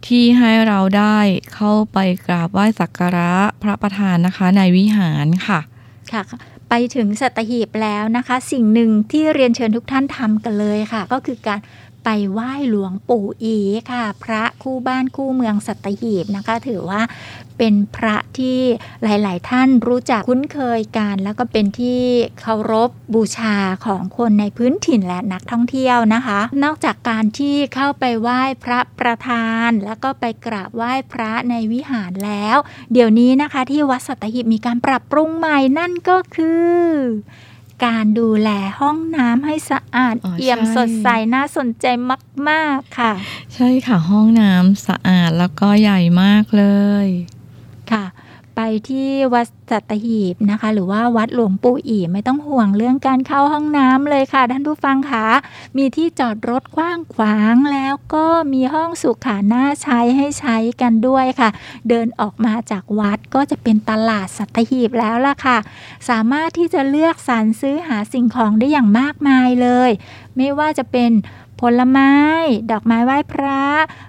[0.06, 1.18] ที่ให้เราได้
[1.54, 5.60] เข้าไปกราบไหว้สักการะพระประธานนะคะในวิหารค่ะ
[6.12, 6.22] ค่ะ
[6.70, 11.58] ไปถึงสัตหีบแล้วนะคะ สิ่งหนึ่งที่เรียนเชิญทุกท่านทำกันเลยค่ะ ก็คือการ
[12.08, 13.58] ไปไหว้หลวงปู่อี
[13.90, 17.02] ค่ะ พระคู่บ้านคู่เมืองสัตหีบนะคะ ถือว่า
[17.58, 18.58] เป็นพระที่
[19.02, 22.02] หลาย ๆ ท่านรู้จักคุ้นเคยกัน แล้วก็เป็นที่
[22.40, 32.56] เคารพบูชาของคนในพื้นถิ่นและนักท่องเที่ยวนะคะ นอกจากการที่เข้าไปไหว้พระประธาน แล้วก็ไปกราบไหว้พระในวิหารแล้ว
[32.92, 36.76] เดี๋ยวนี้นะคะที่วัดสัตหีบมีการปรับปรุงใหม่นั่นก็คือ
[37.84, 41.86] การดูแลห้องน้ำให้สะอาดอ๋อเอี่ยมใช่สดใสน่าสนใจ
[42.48, 43.12] มาก ๆ ค่ะ
[43.54, 46.64] ใช่ค่ะห้องน้ำสะอาดแล้วก็ใหญ่มากเล
[47.04, 47.06] ย
[47.92, 48.04] ค่ะ
[48.56, 55.26] ไปที่วัดสัตหีบนะคะ หรือว่าวัดหลวงปู่อีไม่ต้องห่วงเรื่องการเข้าห้องน้ำเลยค่ะ ท่านผู้ฟังคะ
[55.76, 61.50] มีที่จอดรถกว้างขวางแล้วก็มีห้องสุขาหน่าใช้ให้ใช้กันด้วยค่ะ
[61.88, 65.58] เดินออกมาจากวัดก็จะเป็นตลาดสัตหีบแล้วล่ะค่ะ
[66.08, 69.90] สามารถที่จะเลือกสรรซื้อหาสิ่งของได้อย่างมากมายเลย
[70.36, 71.10] ไม่ว่าจะเป็น
[71.60, 72.12] ผลไม้
[72.70, 73.62] ดอกไม้ไหว้พระ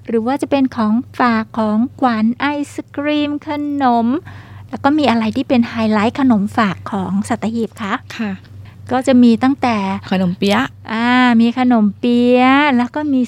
[0.08, 3.50] หรือว่าจะเป็นของฝากของขวัญไอศกรีม ข
[3.84, 4.08] นม
[4.70, 8.32] แล้วก็มีอะไรที่เป็นไฮไลท์ขนมฝากของสัตหีบคะค่ะ
[8.92, 9.78] ก็จะมีตั้งแต่
[10.12, 11.08] ขนมเปี๊ยะอ่า
[11.42, 13.22] มีขนมเปี๊ยะแล้วก็มี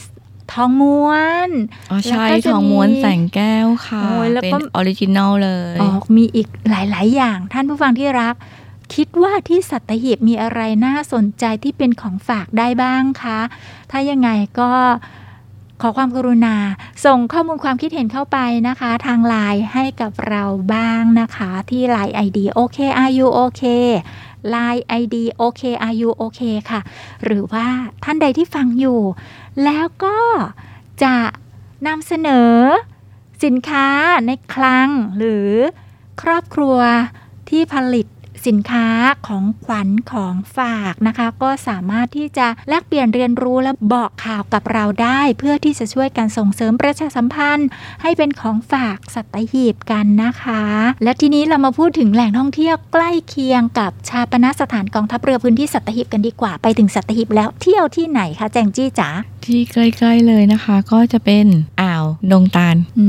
[0.54, 1.12] ทองม้ว
[1.48, 1.50] น
[1.92, 8.36] อ๋อใช่แล้วก็จะทองม้วนมีแสงแก้วค่ะโอ้ยแล้วเป็นก็ original เลย ออกมีอีกหลาย ๆ อย่างท่านผู้ฟังที่รัก
[8.94, 13.40] คิดว่าที่สัตหีบมีอะไรน่าสนใจที่เป็นของฝากได้บ้างคะ
[13.92, 14.72] ถ้ายังไงก็
[15.82, 16.56] ขอความกรุณา
[17.06, 18.38] ส่งข้อมูลความคิดเห็นเข้าไป
[18.68, 20.44] นะคะ ทางไลน์ให้กับเรา
[20.74, 23.88] บ้างนะคะ ที่ไลน์ ID โอเค are you okay
[24.50, 26.82] ไลน์ ID โอเค are you OK ค่ะ
[27.24, 27.68] หรือว่า
[28.04, 29.02] ท่านใดที่ฟังอยู่
[29.64, 30.20] แล้วก็
[31.04, 31.16] จะ
[31.88, 32.54] นำเสนอ
[33.44, 33.88] สินค้า
[34.28, 35.50] ในคลังหรือ
[36.22, 36.78] ครอบครัว
[37.50, 38.08] ที่ผลิต
[38.48, 38.88] สินค้า
[39.28, 47.68] ของขวัญของฝากนะคะ ก็สามารถที่จะแลกเปลี่ยนเรียนรู้และบอกข่าวกับเราได้ เพื่อที่จะช่วยกันส่งเสริมประชาสัมพันธ์
[48.02, 50.64] ให้เป็นของฝากสัตหีบกันนะคะ
[51.04, 59.10] และทีนี้เรามาพูดถึงแหล่งท่องเที่ยวใกล้เคียงกับชาปนสถานกองทัพเรือพื้นที่สัตหีบกันดีกว่าไปถึงสัตหีบแล้วเที่ยวที่ไหนคะแจงจี้จ๋า
[59.46, 61.46] ที่ใกล้ๆเลยนะคะ ก็จะเป็น
[61.82, 63.08] อ่าวดงตาล อื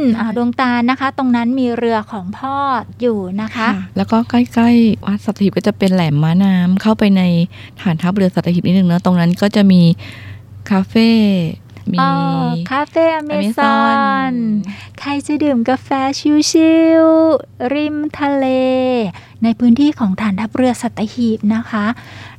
[0.00, 2.56] มอ่าวดวงตาลนะคะ ตรงนั้นมีเรือของพ่อ
[3.00, 7.22] อยู่นะคะแล้วก็ใกล้ๆวัดสัตหีบก็จะเป็นแหลมม้าน้ำเข้าไปใน
[7.80, 9.82] ฐานทัพเรือสัตหีบนิดนึงเนอะตรงนั้นก็จะมี
[10.70, 11.08] คาเฟ่
[11.92, 12.12] มีอ๋อ
[12.70, 13.78] คาเฟ่อเมซอ
[14.30, 14.34] น Amazon
[14.98, 15.88] ใครจะดื่มกาแฟ
[16.50, 18.46] ชิลๆริมทะเล
[19.42, 21.84] ในพื้นที่ของฐานทัพเรือสัตหีบนะคะ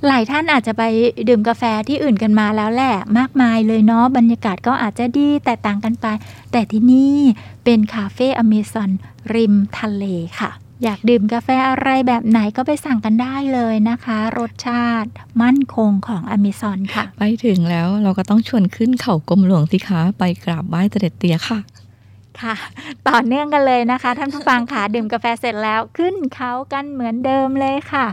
[0.07, 0.83] หลายท่านอาจจะไป
[1.27, 6.05] ดื่มกาแฟที่อื่นกันมาแล้วแหละ มากมายเลยเนาะบรรยากาศก็อาจจะดีแตกต่างกันไป
[6.51, 7.17] แต่ที่นี่
[7.63, 8.89] เป็นคาเฟ่อเมซอน
[9.33, 10.05] ริมทะเล
[10.39, 10.51] ค่ะ
[10.83, 15.09] อยากดื่มกาแฟอะไรแบบไหนก็ไปสั่งกันได้เลยนะคะ รสชาติ
[15.41, 21.59] มั่นคงของอเมซอนค่ะ ไปถึงแล้วเราก็ต้องชวนขึ้นเขากรมหลวงสิคะ ไปกราบไหว้เสด็จเตี่ยค่ะ
[22.41, 22.55] ค่ะ
[23.07, 28.05] ต่อเนื่องกันเลยนะคะ ท่านผู้ฟังค่ะดื่มกาแฟเสร็จแล้วขึ้นเขากันเหมือนเดิมเลยค่ะ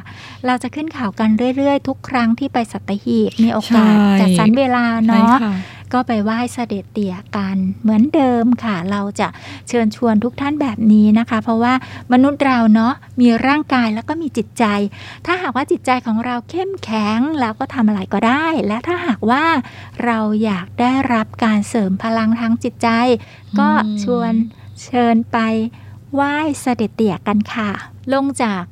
[0.46, 5.52] เราจะขึ้นเขากันเรื่อยๆ ทุกครั้งที่ไปสัตหีบมีโอกาสใช่จัดสรรเวลาใช่เนาะค่ะ
[5.92, 9.28] ก็ไปไหว้เสด็จเตี่ยกันเหมือนเดิมค่ะ เราจะ
[9.68, 11.74] เชิญชวนทุกท่านแบบนี้นะคะ เพราะว่า
[12.12, 14.64] มนุษย์เราเนาะมีร่างกายแล้วก็มีจิตใจ
[15.26, 19.44] ถ้าหากว่าจิตใจของเราเข้มแข็งแล้วก็ทำอะไรก็ได้ และถ้าหากว่า
[20.04, 22.88] เราอยากได้รับการเสริมพลังทางจิตใจ
[23.58, 24.32] ก็อืมชวน
[24.82, 25.38] เชิญไป
[26.14, 27.70] ไหว้เสด็จเตี่ยกันค่ะ
[28.12, 28.64] ลงจาก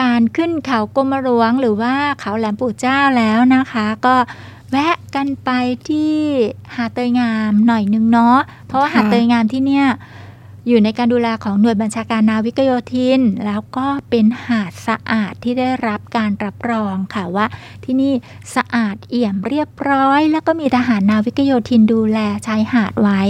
[0.00, 4.14] การขึ้นเขากรมหลวงหรือว่าเขาแหลมปู่เจ้าแล้วนะคะ ก็
[4.70, 5.50] แวะกันไป
[5.88, 6.14] ที่
[6.76, 9.86] หาดเตยงามหน่อยนึงเนาะเพราะว่าหาดเตยงามที่เนี่ย
[10.68, 17.46] อยู่ในการดูแลของหน่วยบัญชาการนาวิกโยธิน แล้วก็เป็นหาดสะอาดที่ได้รับการรับรองค่ะว่า
[17.84, 18.12] ที่นี่
[18.56, 23.20] สะอาดเอี่ยมเรียบร้อย แล้วก็มีทหารนาวิกโยธินดูแลชายหาดไว้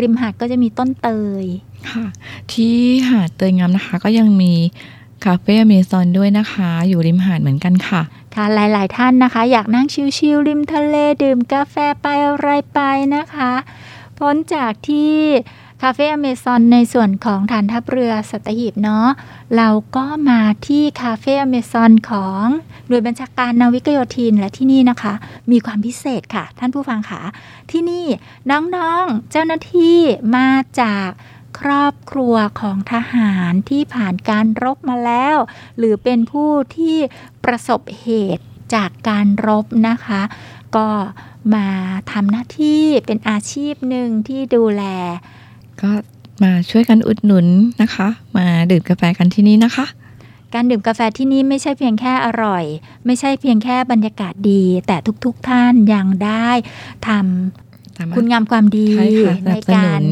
[0.00, 1.08] ริมหาดก็จะมีต้นเต
[1.42, 1.44] ย
[1.90, 2.06] ค่ะ
[2.52, 2.76] ที่
[3.08, 4.52] หาดเตยงามนะคะก็ยังมี
[5.24, 8.02] คาเฟ่เมซอนด้วยนะคะ อยู่ริมหาดเหมือนกันค่ะ
[8.34, 12.80] ค่ะหลาย ๆ ท่านนะคะ อยากนั่งชิลๆริมทะเลดื่มกาแฟไปอะไรไป
[13.16, 13.52] นะคะ
[14.18, 15.16] พ้นจากที่
[15.82, 19.08] คาเฟ่อเมซอนในส่วนของฐานทัพเรือสัตหีบเนาะ
[19.56, 22.44] เราก็มาที่คาเฟ่อเมซอนของ
[22.88, 25.14] หน่วยบัญชาการนาวิกโยธินและที่นี่นะคะ
[25.50, 27.20] มีความพิเศษค่ะ ท่านผู้ฟังค่ะ
[27.70, 28.06] ที่นี่
[28.50, 29.98] น้องๆเจ้าหน้าที่
[30.36, 30.48] มา
[30.80, 31.08] จาก
[31.60, 35.36] ครอบครัวของทหารที่ผ่านการรบมาแล้ว
[35.78, 36.96] หรือเป็นผู้ที่
[37.44, 38.44] ประสบเหตุ
[38.74, 40.22] จากการรบนะคะ
[40.76, 40.88] ก็
[41.54, 41.66] มา
[42.12, 44.82] ทำหน้าที่เป็นอาชีพหนึ่งที่ดูแล
[45.80, 45.90] ก็
[46.42, 47.46] มาช่วยกันอุดหนุน
[47.82, 49.86] นะคะ มาดื่มกาแฟกันที่นี่นะคะ
[50.54, 52.64] การดื่มกาแฟที่นี่ไม่ใช่เพียงแค่อร่อย
[53.06, 56.50] ไม่ใช่เพียงแค่บรรยากาศดี แต่ทุกๆทท่านยังได้
[57.06, 57.69] ทำ
[58.16, 60.02] คุณงามความดีใช่ค่ะในการ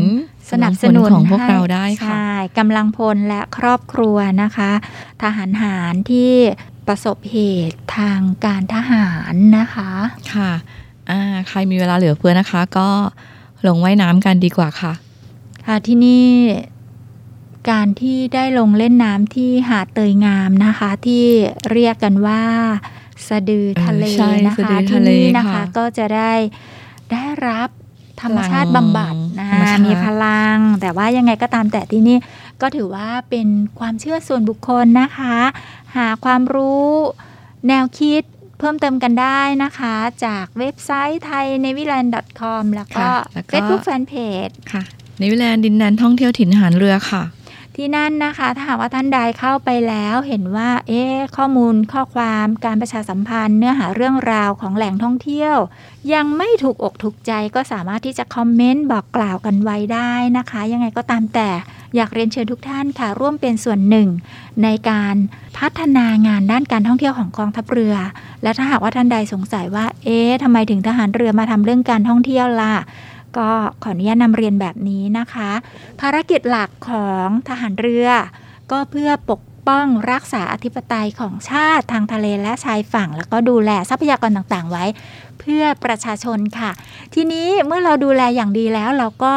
[0.51, 4.71] สนับสนุนของพวกเราได้ค่ะใช่กำลังพลและครอบครัวนะคะ
[5.23, 6.33] ทหารหารที่
[6.87, 7.39] ประสบเห
[7.71, 9.91] ตุทางการทหารนะคะ
[10.35, 10.53] ค่ะ
[11.11, 12.89] อ่าใครมีเวลาเหลือเฟือนะคะ ก็
[13.67, 14.93] ลงว่ายน้ำกันดีกว่าค่ะ
[15.67, 16.27] ค่ะที่นี่
[17.71, 21.25] การที่ได้ลงเล่นน้ำที่หาดเตยงามนะคะ ที่
[21.73, 22.43] เรียกกันว่า
[23.29, 26.33] สะดือทะเลเออใช่นะสะดืคะอที่ทะเลนี่นะคะค่ะก็จะได้
[27.13, 27.69] ได้รับ
[28.23, 32.17] ธรรมชาติพลังบำบัดนะธรรมชาติมีพลัง แต่ว่ายังไงก็ตามแต่ที่นี่
[32.61, 33.49] ก็ถือว่าเป็น
[33.79, 35.37] ความเชื่อส่วนบุคคลนะคะ
[35.97, 36.89] หาความรู้
[37.69, 38.23] แนวคิด
[38.59, 39.95] เพิ่มเติมกันได้นะคะ
[40.27, 44.55] จากเว็บไซต์ไทย n a v y l a n d c o m แล้วก็ค่ะแล้วก็ Facebook Fanpage
[44.73, 44.83] ค่ะ
[45.19, 47.23] ในวิแลนด์ดินแดนท่องเที่ยวถิ่นทหารเรือค่ะ
[47.81, 55.57] ที่นั่นนะคะ ถ้าหากว่าท่านใดเข้าไปแล้วเห็นว่า เอ๊ะข้อมูลข้อความการประชาสัมพันธ์ เนื้อหาเรื่องราวของแหล่งท่องเที่ยว
[56.13, 61.49] ยังไม่ถูกอกถูกใจก็สามารถที่จะคอมเมนต์บอกกล่าวกันไว้ได้นะคะ ยังไงก็ตามแต่
[61.97, 64.09] อยากเรียนเชิญทุกท่านค่ะร่วมเป็นส่วนหนึ่ง
[64.63, 65.15] ในการ
[65.59, 67.97] พัฒนางานด้านการท่องเที่ยวของกองทัพเรือ
[68.43, 72.75] และถ้าหากว่าท่านใดสงสัยว่า เอ๊ะทำไมถึงทหารเรือมาทำเรื่องการท่องเที่ยวล่ะ
[73.37, 73.51] ก็
[73.83, 75.51] ขออนุญาตนำเรียนแบบนี้นะคะ
[76.01, 78.09] ภารกิจหลักของทหารเรือ
[78.71, 84.85] ก็เพื่อปกป้องรักษาอธิปไตยของชาติทางทะเลและชายฝั่ง แล้วก็ดูแลทรัพยากรต่างๆ ไว้
[85.41, 86.71] เพื่อประชาชนค่ะ
[87.15, 89.33] ทีนี้เมื่อเราดูแลอย่างดีแล้วเราก็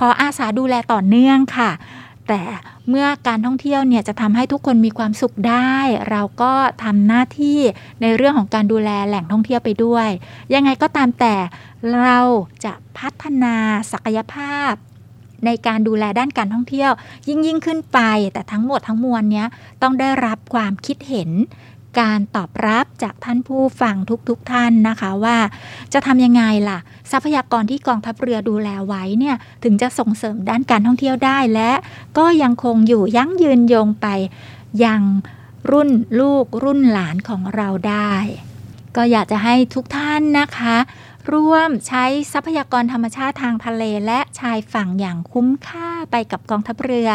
[0.00, 1.70] ขออาสาดูแลต่อเนื่องค่ะ
[2.32, 2.46] แต่
[2.88, 5.76] เมื่อการท่องเที่ยวเนี่ยจะทำให้ทุกคนมีความสุขได้
[6.10, 6.52] เราก็
[6.84, 7.60] ทำหน้าที่
[8.02, 10.08] ในเรื่องของการดูแลแหล่งท่องเที่ยวไปด้วย
[10.54, 11.34] ยังไงก็ตามแต่
[12.00, 12.18] เรา
[12.64, 13.54] จะพัฒนา
[13.92, 14.72] ศักยภาพ
[15.44, 16.90] ในการดูแลด้านการท่องเที่ยว
[17.28, 18.00] ยิ่งยิ่งขึ้นไป
[18.32, 19.46] แต่ทั้งหมดทั้งมวลเนี้ย
[19.82, 21.30] ต้องได้รับความคิดเห็น
[22.00, 23.96] การตอบรับจากท่านผู้ฟัง
[24.28, 25.36] ทุกๆทท่านนะคะว่า
[25.92, 26.78] จะทำยังไงล่ะ
[27.12, 31.72] ทรัพยากรที่กองทัพเรือดูแลไว้เนี่ยถึงจะส่งเสริมด้านการท่องเที่ยวได้และ
[32.18, 34.06] ก็ยังคงอยู่ยั้งยืนยงไป
[34.84, 35.02] ยัง
[35.70, 35.90] รุ่น
[36.20, 38.14] ลูกรุ่นหลานของเราได้
[38.96, 40.76] ก็อยากจะให้ทุกท่านนะคะ
[41.32, 47.10] ร่วมใช้ทรัพยากรธรรมชาติทางทะเลและชายฝั่งอย่างคุ้มค่าไปกับกองทัพเรือ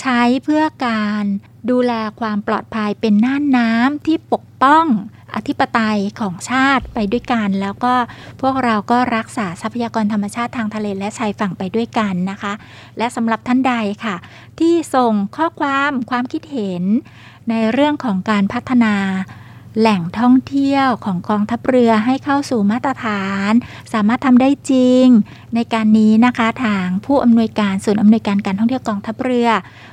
[0.00, 1.24] ใช้เพื่อการ
[1.70, 4.86] ดูแลความปลอดภัยเป็นน่านน้ำที่ปกป้อง
[5.34, 7.94] อธิปไตยของชาติไปด้วยกัน แล้วก็
[8.40, 12.52] พวกเราก็รักษาทรัพยากรธรรมชาติทางทะเลและชายฝั่งไปด้วยกันนะคะ
[12.98, 13.74] และสำหรับท่านใด
[14.04, 14.16] ค่ะ
[14.60, 16.82] ที่ส่งข้อความความคิดเห็น
[17.50, 18.94] ในเรื่องของการพัฒนา
[19.80, 23.52] แหล่งท่องเที่ยวของกองทัพเรือให้เข้าสู่มาตรฐาน
[23.92, 25.06] สามารถทำได้จริง
[25.54, 29.48] ในการนี้นะคะทางผู้อำนวยการศูนย์อำนวยการการท่องเที่ยวกองทัพเรือ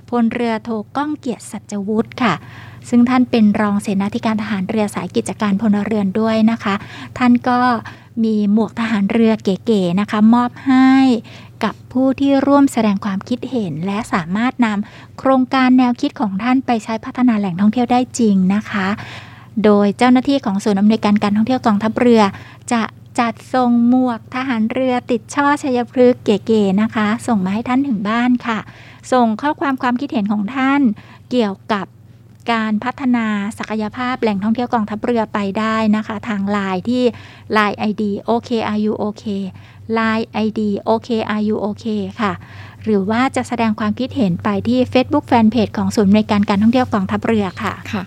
[0.09, 2.33] พลเรือโทก้องเกียรติสัจวุฒิค่ะ
[2.89, 6.75] ซึ่งท่านเป็นรองเสนาธิการทหารเรือสายกิจการพลเรือนด้วยนะคะ
[7.17, 7.59] ท่านก็
[8.23, 10.93] มีหมวกทหารเรือเก๋ๆนะคะ มอบให้
[11.63, 18.87] กับผู้ที่ร่วมแสดงความคิดเห็น และสามารถนำโครงการแนวคิดของท่านไปใช้พัฒนาแหล่งท่องเที่ยวได้จริงนะคะ
[19.63, 22.21] โดยเจ้าหน้าที่ของศูนย์อำนวยการการท่องเที่ยวกองทัพเรือ
[22.71, 22.83] จะ
[23.19, 28.59] จัดส่งหมวกทหารเรือติดช่อชัยพฤกษ์เก๋ๆนะคะ ส่งมาให้ท่านถึงบ้านค่ะ
[29.11, 30.81] ส่งข้อความความคิดเห็นของท่าน
[31.31, 31.85] เกี่ยวกับ
[32.51, 33.27] การพัฒนา
[33.57, 37.03] ศักยภาพแหล่งท่องเที่ยวกองทัพเรือไปได้นะคะ ทางไลน์ที่
[37.57, 39.25] Line ID OKRU OK
[39.97, 41.85] Line ID OKRU OK
[42.21, 42.33] ค่ะ
[42.83, 48.03] หรือว่าจะแสดงความคิดเห็นไปที่ Facebook Fanpage ของศูนย์ในการการท่องเที่ยวกองทัพเรือค่ะค่ะ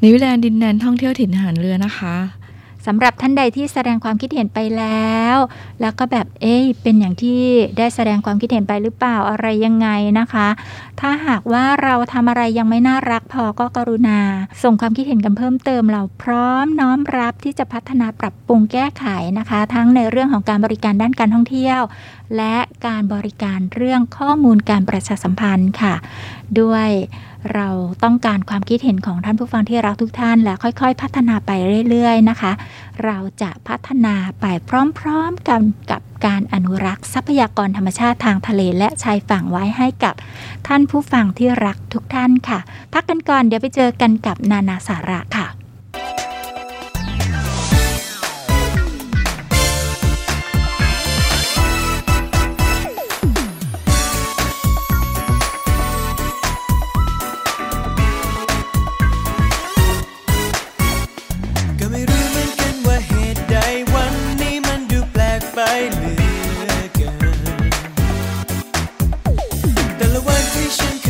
[0.00, 2.14] ในวิแลนดินแดนท่องเที่ยวถิ่นทหารเรือนะคะ
[2.86, 5.36] สำหรับท่านใดที่แสดงความคิดเห็นไปแล้ว
[5.80, 7.40] แล้วก็แบบเอ๊ะเป็นอย่างที่
[7.78, 10.48] ได้แสดงความคิดเห็นไปหรือเปล่าอะไรยังไงนะคะ
[11.00, 14.20] ถ้าหากว่าเราทำอะไรยังไม่น่ารักพอก็กรุณา
[14.62, 19.06] ส่งความคิดเห็นกันเพิ่มเติมเราพร้อมน้อมรับที่จะพัฒนาปรับปรุงแก้ไข
[19.38, 21.80] นะคะ ทั้งในเรื่องของการบริการด้านการท่องเที่ยว
[22.36, 22.56] และ
[22.86, 25.94] การบริการเรื่องข้อมูลการประชาสัมพันธ์ค่ะ
[26.60, 26.88] ด้วย
[27.54, 27.68] เรา
[28.04, 31.50] ต้องการความคิดเห็นของท่านผู้ฟังที่รักทุกท่าน และค่อยๆ พัฒนาไป
[31.90, 32.52] เรื่อยๆนะคะ
[33.04, 34.46] เราจะพัฒนาไป
[34.98, 40.14] พร้อมๆกันกับการอนุรักษ์ทรัพยากรธรรมชาติทางทะเลและชายฝั่งไว้ให้กับ
[40.68, 42.58] ท่านผู้ฟังที่รักทุกท่านค่ะ
[42.92, 45.46] พักกันก่อนเดี๋ยวไปเจอกันกับนานาสาระค่ะ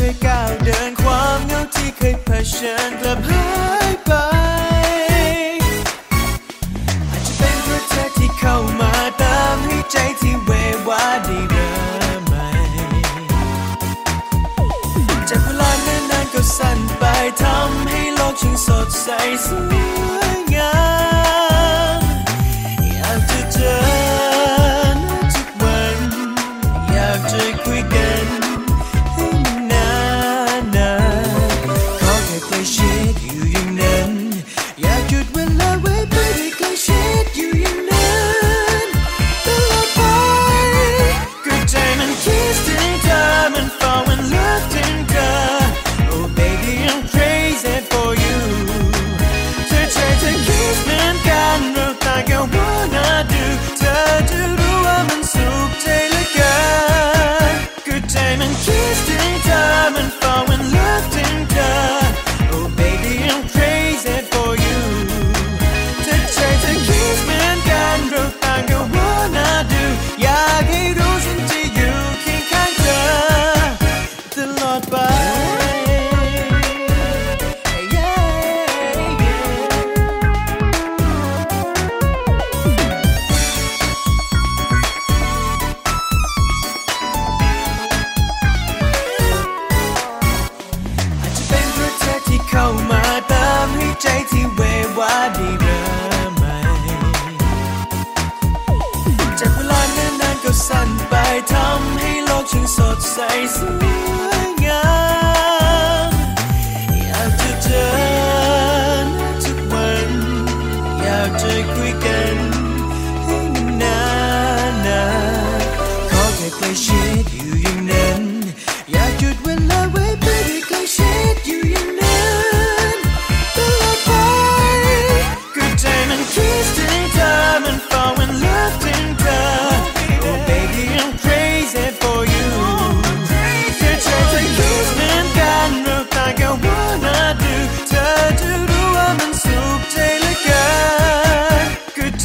[0.05, 3.47] เคยก้าวเดินความเหงาที่เคยเผชิญกลับหา
[3.89, 4.11] ยไป
[7.09, 10.51] อาจจะเป็นเพราะเธอที่เข้ามาตามให้ใจที่เว
[10.87, 11.73] วาได้เริ่
[12.19, 12.47] มใหม่
[15.29, 17.03] จากเวลานานๆก็สั้นไป
[17.41, 19.07] ทำให้โลกช่างสดใส
[19.47, 19.71] สว
[20.35, 20.73] ยงา
[21.13, 21.14] ม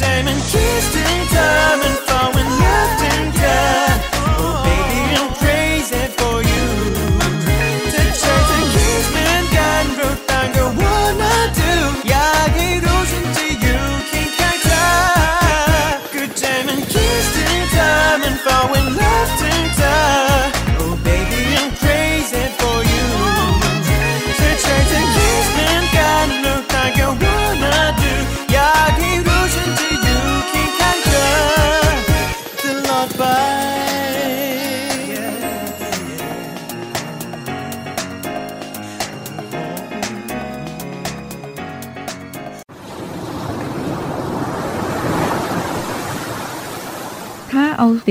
[0.01, 0.15] ก็
[0.91, 1.00] ใจ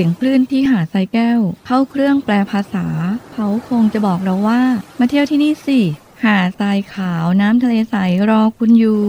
[0.03, 2.85] สียงคลื่นที่หาดทรายแก้ว เข้าเครื่องแปลภาษา
[3.33, 4.61] เขาคงจะบอกเราว่า
[4.99, 5.79] มาเที่ยวที่นี่สิ
[6.23, 7.95] หาดทรายขาวน้ำทะเลใส
[8.29, 9.01] รอคุณอยู่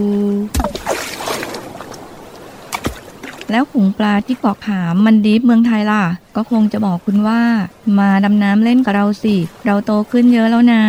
[3.51, 6.03] แล้วขุงปลาที่เกาะขามมันดีฟเมืองไทยล่ะ
[6.35, 7.41] ก็คงจะบอกคุณว่า
[7.99, 9.35] มาดำน้ำเล่นกับเราสิ
[9.65, 10.85] เราโตขึ้นเยอะแล้วนะ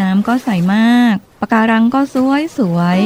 [0.00, 3.00] น้ำก็ใสมากปะการังก็สวยสวย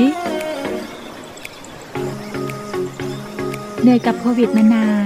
[3.82, 4.90] เหนื่อยกับโควิดมานา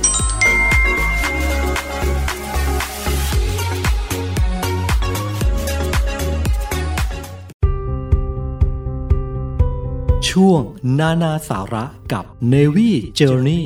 [10.31, 10.61] ช่วง
[10.99, 13.63] นานาสาระกับ Navy Journey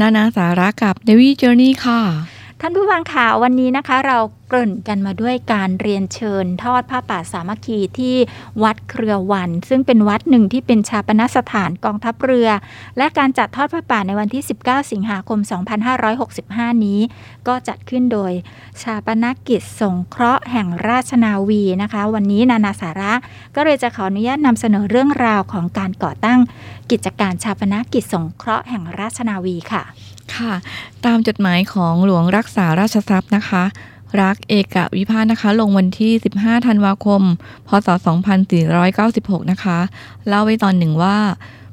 [0.00, 2.00] นานาสาระกับ Navy Journey ค่ะ
[2.62, 8.16] ท่านผู้ฟังข่าววันนี้นะคะ เราเกริ่นกันมาด้วยการเรียนเชิญ ทอดผ้าป่าสามัคคีที่
[8.62, 12.48] วัดเครือวัน ซึ่งเป็นวัดหนึ่งที่เป็นชาปนสถานกองทัพเรือ
[12.98, 15.38] และการจัดทอดผ้าป่าในวันที่ 19 สิงหาคม
[16.12, 17.00] 2565 นี้
[17.48, 18.32] ก็จัดขึ้นโดย
[18.82, 23.12] ชาปนกิจสงเคราะห์แห่งราชนาวีนะคะ วันนี้นานาสาระ
[23.56, 26.40] ก็เลยจะขออนุญาตนำเสนอเรื่องราวของการก่อตั้ง
[26.90, 29.84] กิจการชาปนกิจสงเคราะห์แห่งราชนาวีค่ะ
[30.36, 30.52] ค่ะ
[31.06, 33.64] ตามจดหมายของหลวงรักษาราชทรัพย์นะคะ
[34.22, 37.22] รักเอกวิพาทนะคะ ลงวันที่ 15 ธันวาคม
[37.68, 37.88] พศ
[38.68, 39.78] 2496 นะคะ
[40.28, 41.18] เล่าไว้ตอนหนึ่งว่า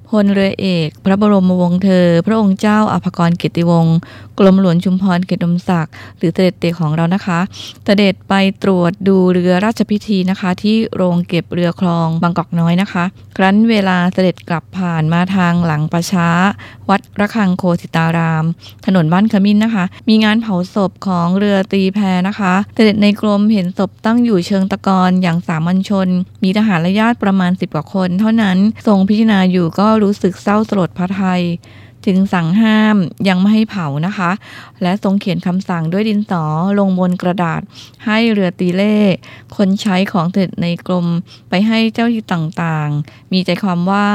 [0.10, 3.98] พลเรือเอก พระบรมวงศ์เธอ พระองค์เจ้าอภกรกิติวงศ์
[4.40, 7.40] กรมหลวงชุมพรเกตดมศักดิ์หรือเสด็จเตของเรานะคะ
[7.86, 8.34] เสด็จไป
[8.64, 13.04] ตรวจดูเรือราชพิธีนะคะ ที่โรงเก็บเรือคลองบางกอกน้อยนะคะ
[13.38, 16.30] ครั้นเวลาเสด็จกลับผ่านมาทางหลังประช้า
[16.90, 18.46] วัดระฆังโคสิตาราม
[18.86, 26.08] ถนนบ้านขมิ้นนะคะ มีงานเผาศพของเรือตีแพนะคะ เสด็จในกรมเห็นศพตั้งอยู่เชิงตะกอนอย่างสามัญชน
[26.44, 28.58] มีทหารและญาติประมาณ10กว่าคน เท่านั้น
[28.88, 31.44] ทรงพิจารณาอยู่ก็รู้สึกเศร้าสลดพระไทย
[32.08, 32.98] จึงสั่งห้าม
[33.28, 34.32] ยังไม่ให้เผานะคะ
[34.82, 36.44] และทรงเขียนคำสั่งด้วยดินสอ
[36.80, 37.62] ลงบนกระดาษ
[38.06, 38.98] ให้เรือตีเล่
[39.56, 41.08] คนใช้ของเสด็จในกรม
[41.50, 44.08] ไปให้เจ้าที่ต่างๆ มีใจความว่า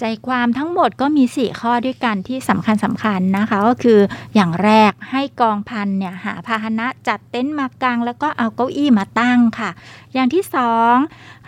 [0.00, 4.00] ใจความทั้งหมดก็มี 4 ข้อด้วยกันที่สำคัญสำคัญนะคะ ก็คือ
[4.34, 9.70] อย่างแรกให้กองพันเนี่ยหาพาหนะจัดเต็นท์มากางแล้วก็เอาเก้าอี้มาตั้งค่ะ
[10.12, 10.94] อย่างที่สอง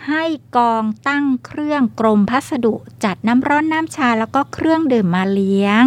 [0.07, 0.23] ให้
[0.57, 2.73] กองตั้งเครื่องกรมพัสดุ
[3.03, 5.83] จัดน้ำร้อนน้ำชาแล้วก็เครื่องดื่มมาเลี้ยง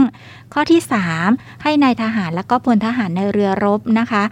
[0.53, 0.81] ข้อที่
[1.23, 4.23] 3 ให้นายทหารแล้วก็พลทหารในเรือรบนะคะ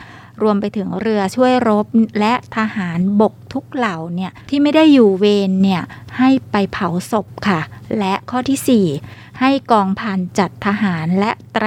[0.42, 1.86] รวมไปถึงเรือช่วยรบ
[2.18, 5.82] และทหารบกทุกเหล่าเนี่ยที่ไม่ได้อยู่เวรเนี่ย
[6.18, 7.60] ให้ไปเผาศพค่ะ
[7.98, 11.66] และข้อทีสี่ 4 ให้กองพันจัดทหารและแตร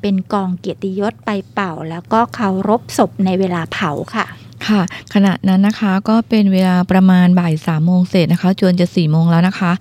[0.00, 4.26] เป็นกองเกียรติยศไปเป่า แล้วก็เคารพศพในเวลาเผาค่ะ
[4.66, 4.82] ค่ะ
[5.14, 9.72] ขณะนั้นนะคะก็เป็นเวลาประมาณบ่ายสามโมงเศษนะคะจนจะสี่โมงแล้วนะคะ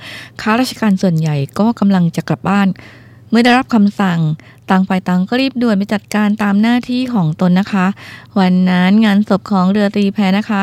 [0.41, 2.67] ข้าราชการส่วนใหญ่ก็กำลังจะกลับบ้าน
[3.29, 4.19] เมื่อได้รับคำสั่ง
[4.70, 7.86] ต่างฝ่ายต่างก็รีบด่วนไปจัดการตามหน้าที่ของตนนะคะ
[8.39, 10.61] วันนั้นงานศพของเรือตรีแพนะคะ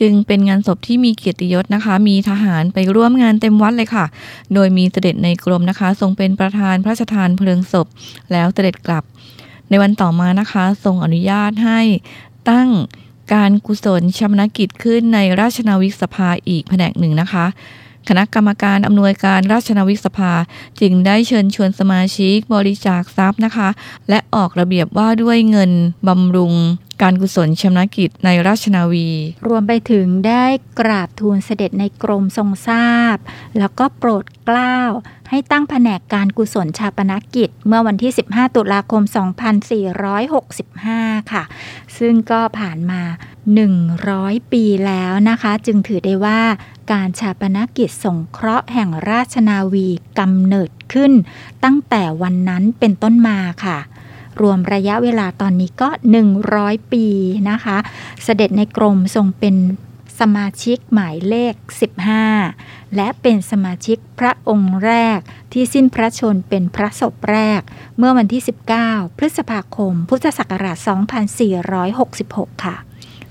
[0.00, 4.04] จึงเป็นงานศพที่มีเกียรติยศนะคะ มีทหารไปร่วมงานเต็มวัดเลยค่ะ
[4.54, 7.86] โดยมีเสด็จในกรมนะคะ ทรงเป็นประธานพระราชทานเพลิงศพ
[8.32, 9.04] แล้วเสด็จกลับ
[9.68, 11.80] ในวันต่อมานะคะ ทรงอนุญาตให้
[12.50, 12.68] ตั้ง
[13.34, 17.46] การกุศลชมนกิจขึ้นในราชนาวิกสภาอีกแผนกหนึ่งนะคะ
[18.08, 20.32] คณะกรรมการอำนวยการราชนาวิกสภา
[20.80, 23.68] จึงได้เชิญชวนสมาชิกบริจาคทรัพย์นะคะ
[24.08, 25.72] และออกระเบียบว่าด้วยเงิน
[26.08, 26.54] บำรุง
[27.02, 29.08] การกุศลชมนกิจในราชนาวี
[29.48, 30.44] รวมไปถึงได้
[30.80, 33.16] กราบทูลเสด็จในกรมทรงทราบ
[33.58, 34.78] แล้วก็โปรดเกล้า
[35.30, 39.02] ให้ตั้งแผนกการกุศลชาปนกิจ เมื่อวันที่ 15 ตุลาคม
[40.42, 41.44] 2465 ค่ะ
[41.98, 43.02] ซึ่งก็ผ่านมา
[43.76, 46.40] 100 ปีแล้วนะคะ จึงถือได้ว่า
[46.90, 51.12] การชาปนกิจสงเคราะห์แห่งราชนาวีกำเนิดขึ้น
[51.64, 53.78] ตั้งแต่วันนั้นเป็นต้นมาค่ะ
[54.40, 55.88] รวมระยะเวลาตอนนี้ก็
[56.40, 57.06] 100 ปี
[57.50, 57.76] นะคะ
[58.22, 59.56] เสด็จในกรมทรงเป็น
[60.20, 61.54] สมาชิกหมายเลข
[62.24, 65.18] 15 และเป็นสมาชิกพระองค์แรก
[65.52, 67.60] ที่สิ้นพระชนเป็นพระศพแรก
[67.98, 68.42] เมื่อวันที่
[68.80, 70.78] 19 พฤษภาคม พุทธศักราช
[71.90, 72.76] 2466 ค่ะ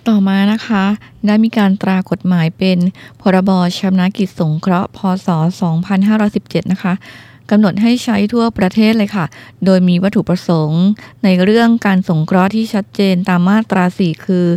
[0.08, 0.84] ต่อมานะคะ
[1.26, 2.78] ได้มีการตรากฎหมายเป็น
[3.22, 5.28] พรบชำนากิจสงเคราะห์ พศ
[6.00, 6.94] 2517 นะคะ
[7.50, 9.26] กำหนดให้ใช้ทั่วประเทศเลยค่ะ
[9.66, 10.84] โดยมีวัตถุประสงค์
[11.24, 14.48] ในเรื่องการสงเคราะห์ที่ชัดเจนตามมาตราสี่คือ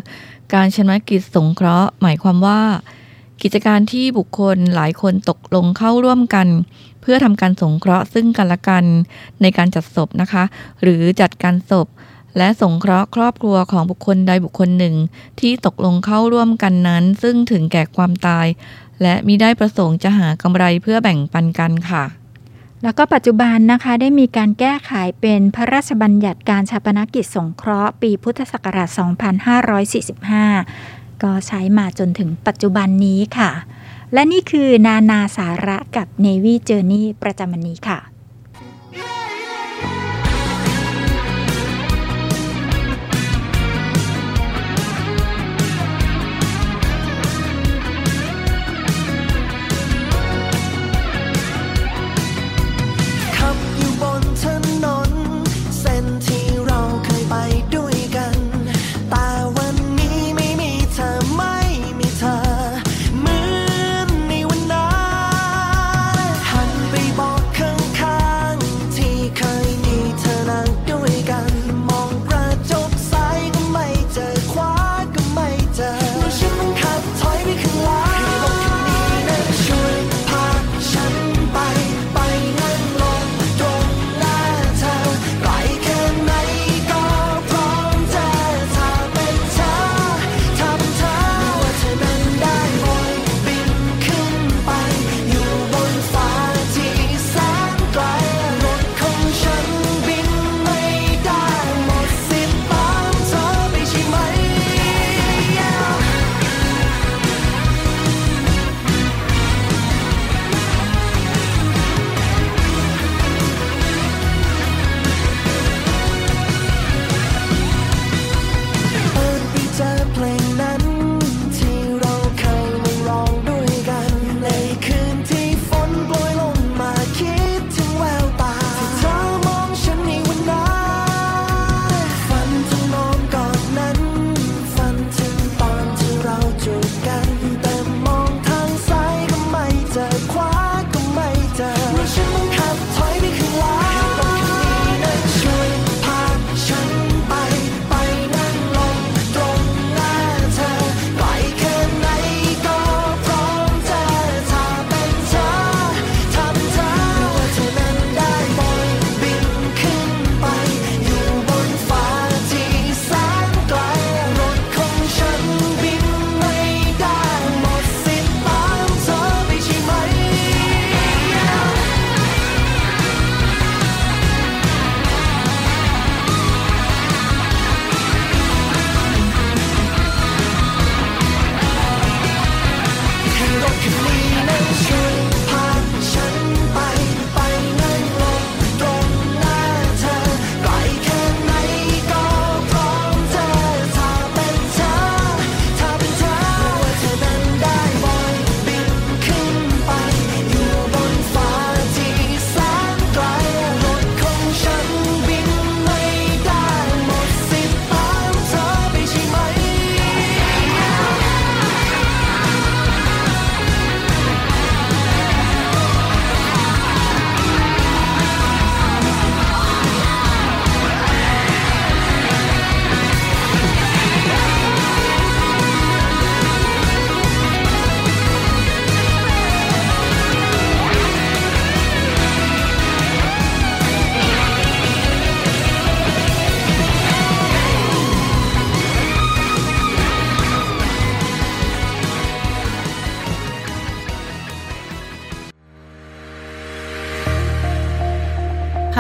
[0.55, 2.62] การชนะกิจสงเคราะห์ หมายความว่า
[3.42, 6.49] กิจการที่บุคคลหลายคนตกลงเข้าร่วมกัน
[7.01, 8.84] เพื่อทำการสงเคราะห์ซึ่งกันและกัน
[9.42, 10.44] ในการจัดศพนะคะ
[10.82, 11.86] หรือจัดการศพ
[12.39, 14.95] และสงเคราะห์ครอบครัวของบุคคลใดบุคคลหนึ่ง
[15.41, 18.47] ที่ตกลงเข้าร่วมกันนั้น ซึ่งถึงแก่ความตาย
[19.03, 22.05] และมิได้ประสงค์จะหากำไรเพื่อแบ่งปันกันค่ะ
[22.82, 28.89] แล้วก็ปัจจุบันนะคะได้มีการแก้ไขเป็นพระราชบัญญัติการชาปนกิจสงเคราะห์ปีพุทธศักราช
[30.47, 33.51] 2545 ก็ใช้มาจนถึงปัจจุบันนี้ค่ะ
[34.12, 38.16] และนี่คือนานาสาระกับ Navy Journey ประจำวันนี้ค่ะ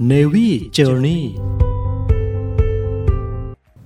[0.00, 1.57] Navy Journey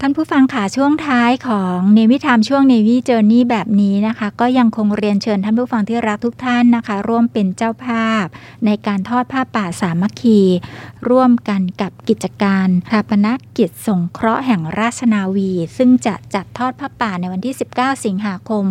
[0.05, 8.25] ท่านผู้ฟังค่ะช่วงท้ายของเนวิทามช่วงเนวิเจอร์นี่แบบนี้นะคะ ก็ยังคงเรียนเชิญท่านผู้ฟังที่รักทุกท่านนะคะ ร่วมเป็นเจ้าภาพ
[8.67, 10.41] ในการทอดผ้าป่าสามัคคี
[11.09, 13.27] ร่วมกันกับกิจการชาปน
[13.59, 18.65] กิจสงเคราะห์แห่งราชนาวี ซึ่งจะจัดทอดผ้าป่าในวันที่ 19 สิงหาคม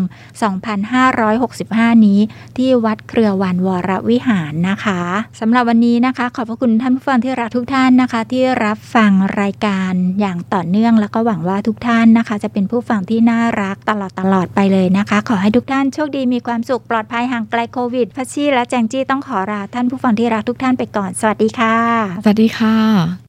[1.20, 2.20] 2565 นี้
[2.58, 5.02] ที่วัดเครือวันวรวิหารนะคะ
[5.40, 9.12] สำหรับวันนี้นะคะ ขอบพระคุณท่านผู้ฟังที่รักทุกท่านนะคะ ที่รับฟัง
[9.42, 21.76] รายการอย่างต่อเนื่องแล้วก็หวังว่าทุกท่านนะคะ จะเป็นผู้ฟังที่น่ารักตลอดตลอดไปเลยนะคะ ขอให้ทุกท่านโชคดีมีความสุขปลอดภัยห่างไกลโควิดพัชชีและแจงจี้ต้องขอลาท่านผู้ฟังที่รักทุกท่านไปก่อน สวัสดีค่ะ
[22.24, 23.21] สวัสดีค่ะ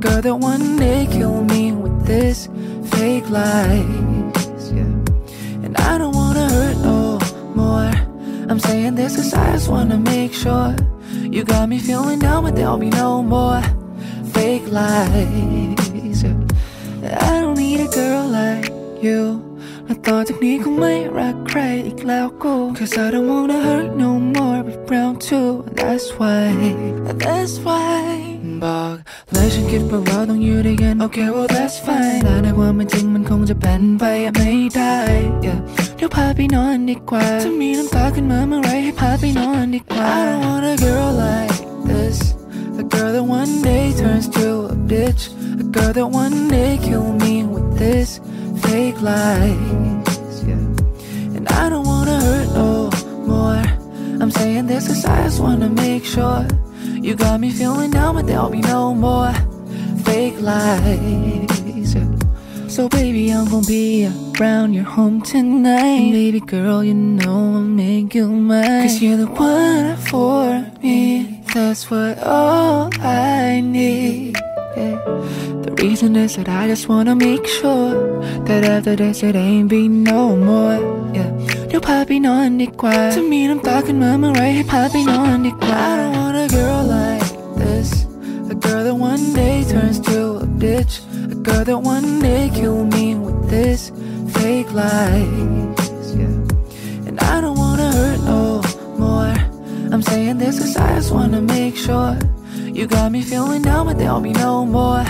[0.00, 2.48] Girl, that one day kill me with this
[2.90, 4.72] fake lies.
[4.72, 4.88] Yeah.
[5.64, 7.18] And I don't wanna hurt no
[7.54, 7.92] more.
[8.48, 10.74] I'm saying this cause I just wanna make sure
[11.12, 13.60] you got me feeling down, but there'll be no more
[14.32, 16.22] fake lies.
[16.22, 17.18] Yeah.
[17.20, 18.72] I don't need a girl like
[19.02, 19.50] you.
[19.90, 21.10] I thought if 네가 왜
[21.44, 26.54] cry 이끌고 Cause I don't wanna hurt no more but round two That's why,
[27.18, 28.29] that's why
[28.63, 28.95] บอก
[29.31, 34.03] เลยฉันคิดว่าเราต้องอยู่ด้วยกัน Okay well that's fine แต่ในความเป็นจริงมันคงจะเป็นไป
[34.35, 34.95] ไม่ได้
[35.47, 35.59] yeah.
[35.97, 41.57] เดี๋ยวพาไปนอนดีกว่าถ้ามีน้ำตาขึ้นมาเมื่อไรให้พาไปนอนดีกว่า I don't want a girl like
[41.89, 42.17] this
[42.81, 45.21] A girl that one day turns to a bitch
[45.63, 48.09] A girl that one day kill me with this
[48.63, 51.35] fake lies yeah.
[51.37, 52.71] And I don't wanna hurt no
[53.31, 53.65] more
[54.21, 56.43] I'm saying this cause I just wanna make sure
[57.02, 59.32] You got me feeling down but there'll be no more
[60.04, 62.06] fake lies yeah.
[62.68, 64.06] So baby I'm gonna be
[64.38, 69.16] around your home tonight and Baby girl you know I'll make you mine Cause you're
[69.16, 70.44] the one for
[70.82, 74.36] me That's what all I need
[74.76, 74.96] yeah.
[75.64, 79.88] The reason is that I just wanna make sure That after this it ain't be
[79.88, 80.78] no more
[81.16, 81.30] yeah.
[81.68, 86.69] เดี๋ยวพาไปนอนดีกว่าถ้ามีน้ำตาขึ้นมาเมื่อไรให้พาไปนอนดีกว่า I don't want a girl like this A
[88.60, 91.00] girl that one day turns to a bitch.
[91.32, 93.90] A girl that one day kill me with this
[94.34, 96.14] fake lies.
[96.14, 97.08] Yeah.
[97.08, 98.62] And I don't wanna hurt no
[98.98, 99.34] more.
[99.92, 102.18] I'm saying this cause I just wanna make sure
[102.66, 105.04] You got me feeling down but there'll be no more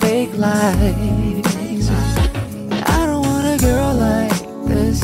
[0.00, 1.86] fake lies.
[2.96, 5.02] I don't want a girl like this.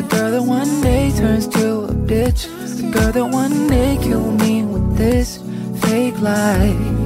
[0.00, 2.40] A girl that one day turns to a bitch.
[2.80, 5.38] A girl that one day kill me with this
[5.82, 7.01] fake lies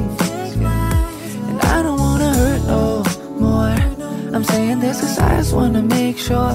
[4.37, 6.53] I'm saying this cause I just wanna make sure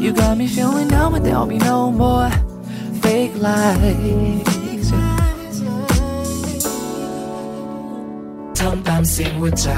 [0.00, 2.30] You got me feeling down but there'll be no more
[3.02, 4.88] fake lies
[8.58, 9.68] ทำตามเสียงหัวใจ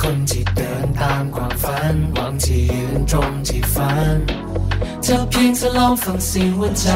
[0.00, 4.18] คนที่เดินตามความฝันหวังที่ยืนตรงที่ฝัน
[5.02, 6.88] เธอเพียงจะลองฟังเสียงหัวใจ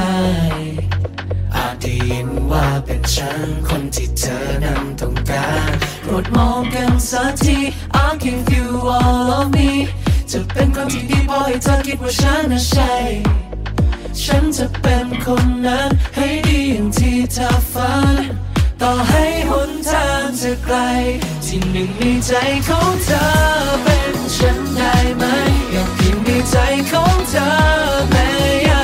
[1.55, 7.59] อาจได้ยินว่าเป็นฉันคนที่เธอนั้นต้องการ โปรดมองกันสักที
[8.03, 9.71] I'm give you all of me
[10.31, 12.95] จะเป็นคนที่ดีพอให้เธอคิดว่าฉันน่ะใช่
[14.23, 18.23] ฉันจะเป็นคนนั้นให้ดีอย่างที่เธอฝัน
[18.81, 20.77] ต่อให้หนทางจะไกล
[21.45, 22.33] ที่หนึ่งในใจ
[22.69, 23.27] ของเธอ
[23.83, 25.25] เป็นฉันได้ไหม
[25.73, 26.57] อยากเพียงในใจ
[26.91, 27.49] ของเธอ
[28.11, 28.80] แม้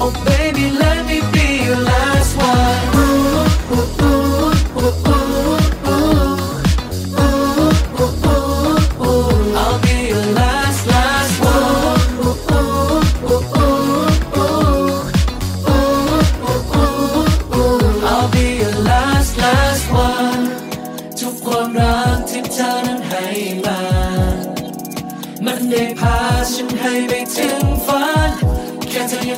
[0.00, 0.49] ที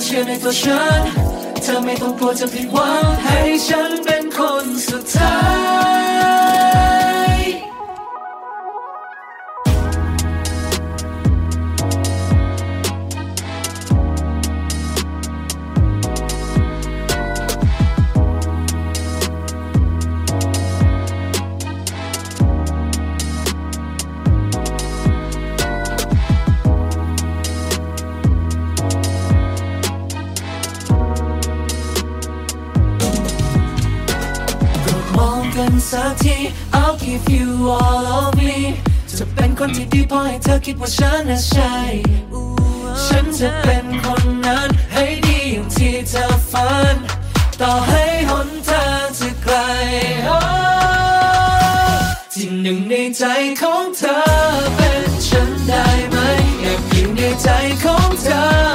[0.07, 1.01] เชื่อในตัวฉัน
[1.63, 5.37] เธอไม่ต้องกลัวจะผิดหวัง ให้ฉันเป็นคนสุดท้า
[6.71, 6.72] ย
[37.13, 38.57] Give you all of me
[39.19, 41.75] จะเป็นคนที่ดีพอให้เธอคิดว่าฉันน่ะใช่
[43.05, 46.97] ฉันจะเป็นคนนั้นให้ดีอย่างที่เธอฝัน
[47.61, 49.55] ต่อให้หนทางจะไกล
[52.33, 53.23] ที่หนึ่งในใจ
[53.61, 54.19] ของเธอ
[54.77, 56.17] เป็นฉันได้ไหม
[56.63, 57.49] อยากอยู่ในใจ
[57.83, 58.72] ของเธอ